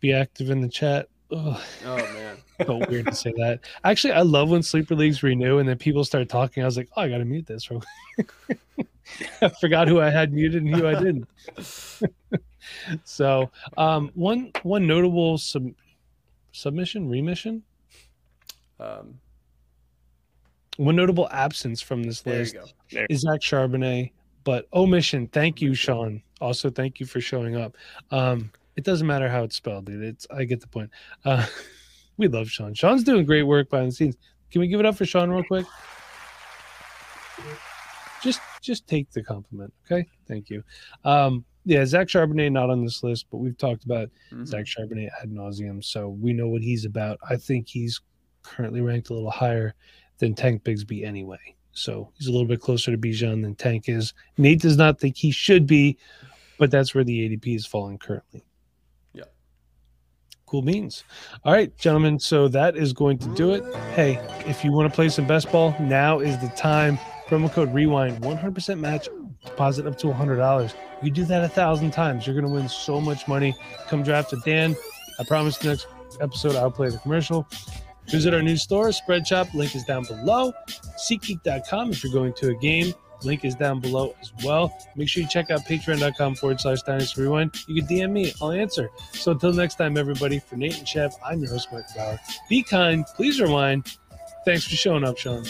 Be 0.00 0.14
active 0.14 0.50
in 0.50 0.62
the 0.62 0.68
chat. 0.68 1.08
Ugh, 1.30 1.60
Oh 1.84 1.96
man. 1.96 2.38
felt 2.64 2.88
weird 2.88 3.06
to 3.06 3.14
say 3.14 3.32
that. 3.36 3.60
Actually, 3.84 4.14
I 4.14 4.22
love 4.22 4.50
when 4.50 4.62
sleeper 4.62 4.94
leagues 4.94 5.22
renew 5.22 5.58
and 5.58 5.68
then 5.68 5.76
people 5.76 6.04
start 6.04 6.28
talking. 6.28 6.62
I 6.62 6.66
was 6.66 6.76
like, 6.76 6.88
oh, 6.96 7.02
I 7.02 7.08
got 7.08 7.18
to 7.18 7.24
mute 7.24 7.46
this. 7.46 7.68
I 9.42 9.48
forgot 9.60 9.88
who 9.88 10.00
I 10.00 10.10
had 10.10 10.32
muted 10.32 10.62
and 10.62 10.74
who 10.74 10.86
I 10.86 10.94
didn't. 10.94 11.28
so, 13.04 13.50
um, 13.76 14.10
one 14.14 14.52
one 14.62 14.86
notable 14.86 15.38
sub- 15.38 15.74
submission 16.56 17.08
remission, 17.08 17.62
Um, 18.80 19.18
one 20.76 20.96
notable 20.96 21.28
absence 21.30 21.80
from 21.80 22.02
this 22.02 22.20
there 22.20 22.40
list 22.40 22.56
is 23.08 23.20
Zach 23.20 23.40
Charbonnet, 23.40 24.12
but 24.44 24.66
omission. 24.74 25.26
Thank 25.28 25.62
you, 25.62 25.74
Sean. 25.74 26.22
Also, 26.40 26.68
thank 26.70 27.00
you 27.00 27.06
for 27.06 27.20
showing 27.20 27.56
up. 27.56 27.76
Um, 28.10 28.50
it 28.76 28.84
doesn't 28.84 29.06
matter 29.06 29.28
how 29.28 29.42
it's 29.44 29.56
spelled, 29.56 29.86
dude. 29.86 30.02
It's 30.02 30.26
I 30.30 30.44
get 30.44 30.60
the 30.60 30.66
point. 30.68 30.90
Uh, 31.24 31.46
We 32.18 32.28
love 32.28 32.48
Sean. 32.48 32.72
Sean's 32.72 33.04
doing 33.04 33.26
great 33.26 33.42
work 33.42 33.68
behind 33.68 33.88
the 33.88 33.94
scenes. 33.94 34.16
Can 34.50 34.62
we 34.62 34.68
give 34.68 34.80
it 34.80 34.86
up 34.86 34.96
for 34.96 35.04
Sean 35.04 35.28
real 35.28 35.44
quick? 35.44 35.66
Just 38.22 38.40
just 38.62 38.86
take 38.86 39.10
the 39.10 39.22
compliment, 39.22 39.70
okay? 39.84 40.08
Thank 40.26 40.48
you. 40.48 40.62
Um, 41.04 41.44
yeah, 41.66 41.84
Zach 41.84 42.06
Charbonnet 42.06 42.52
not 42.52 42.70
on 42.70 42.84
this 42.84 43.02
list, 43.02 43.26
but 43.30 43.38
we've 43.38 43.58
talked 43.58 43.84
about 43.84 44.08
Mhm. 44.32 44.46
Zach 44.46 44.64
Charbonnet 44.64 45.10
ad 45.20 45.30
nauseum, 45.30 45.84
so 45.84 46.08
we 46.08 46.32
know 46.32 46.48
what 46.48 46.62
he's 46.62 46.84
about. 46.84 47.18
I 47.28 47.36
think 47.36 47.68
he's 47.68 48.00
currently 48.42 48.80
ranked 48.80 49.10
a 49.10 49.14
little 49.14 49.30
higher 49.30 49.74
than 50.18 50.34
Tank 50.34 50.62
Bigsby 50.62 51.04
anyway. 51.04 51.56
So 51.72 52.10
he's 52.16 52.28
a 52.28 52.32
little 52.32 52.46
bit 52.46 52.60
closer 52.60 52.92
to 52.92 52.96
Bijan 52.96 53.42
than 53.42 53.56
Tank 53.56 53.88
is. 53.88 54.14
Nate 54.38 54.60
does 54.60 54.76
not 54.76 54.98
think 55.00 55.16
he 55.16 55.30
should 55.30 55.66
be, 55.66 55.98
but 56.56 56.70
that's 56.70 56.94
where 56.94 57.04
the 57.04 57.20
ADP 57.28 57.54
is 57.54 57.66
falling 57.66 57.98
currently. 57.98 58.44
Yeah. 59.12 59.24
Cool 60.46 60.62
beans. 60.62 61.04
All 61.44 61.52
right, 61.52 61.76
gentlemen. 61.76 62.18
So 62.20 62.48
that 62.48 62.76
is 62.76 62.92
going 62.92 63.18
to 63.18 63.34
do 63.34 63.50
it. 63.52 63.64
Hey, 63.94 64.18
if 64.48 64.64
you 64.64 64.72
want 64.72 64.90
to 64.90 64.94
play 64.94 65.08
some 65.08 65.26
best 65.26 65.50
ball, 65.50 65.74
now 65.80 66.20
is 66.20 66.38
the 66.38 66.48
time. 66.50 66.96
Promo 67.26 67.50
code 67.52 67.74
rewind 67.74 68.22
100% 68.22 68.78
match 68.78 69.08
deposit 69.46 69.86
up 69.86 69.96
to 69.98 70.08
$100. 70.08 70.74
You 71.02 71.10
do 71.10 71.24
that 71.24 71.44
a 71.44 71.48
thousand 71.48 71.90
times. 71.92 72.26
You're 72.26 72.34
going 72.34 72.46
to 72.46 72.52
win 72.52 72.68
so 72.68 73.00
much 73.00 73.28
money. 73.28 73.54
Come 73.88 74.02
draft 74.02 74.30
with 74.32 74.44
Dan. 74.44 74.76
I 75.18 75.24
promise 75.24 75.62
next 75.62 75.86
episode 76.20 76.56
I'll 76.56 76.70
play 76.70 76.90
the 76.90 76.98
commercial. 76.98 77.46
Visit 78.08 78.34
our 78.34 78.42
new 78.42 78.56
store, 78.56 78.92
Spread 78.92 79.26
Shop. 79.26 79.52
Link 79.52 79.74
is 79.74 79.84
down 79.84 80.04
below. 80.04 80.52
SeatGeek.com 81.08 81.90
if 81.90 82.04
you're 82.04 82.12
going 82.12 82.32
to 82.34 82.50
a 82.50 82.54
game. 82.54 82.94
Link 83.24 83.44
is 83.44 83.54
down 83.54 83.80
below 83.80 84.14
as 84.20 84.32
well. 84.44 84.76
Make 84.94 85.08
sure 85.08 85.22
you 85.22 85.28
check 85.28 85.50
out 85.50 85.60
patreon.com 85.60 86.34
forward 86.36 86.60
slash 86.60 86.82
dynasty 86.82 87.22
rewind. 87.22 87.56
You 87.66 87.82
can 87.82 87.88
DM 87.88 88.12
me, 88.12 88.32
I'll 88.40 88.52
answer. 88.52 88.90
So 89.12 89.32
until 89.32 89.52
next 89.52 89.76
time, 89.76 89.96
everybody, 89.96 90.38
for 90.38 90.56
Nate 90.56 90.78
and 90.78 90.86
Chef, 90.86 91.14
I'm 91.24 91.40
your 91.40 91.50
host, 91.50 91.68
Mike 91.72 91.84
Bauer. 91.96 92.20
Be 92.48 92.62
kind, 92.62 93.06
please 93.16 93.40
rewind. 93.40 93.96
Thanks 94.44 94.64
for 94.64 94.76
showing 94.76 95.02
up, 95.02 95.18
Sean. 95.18 95.44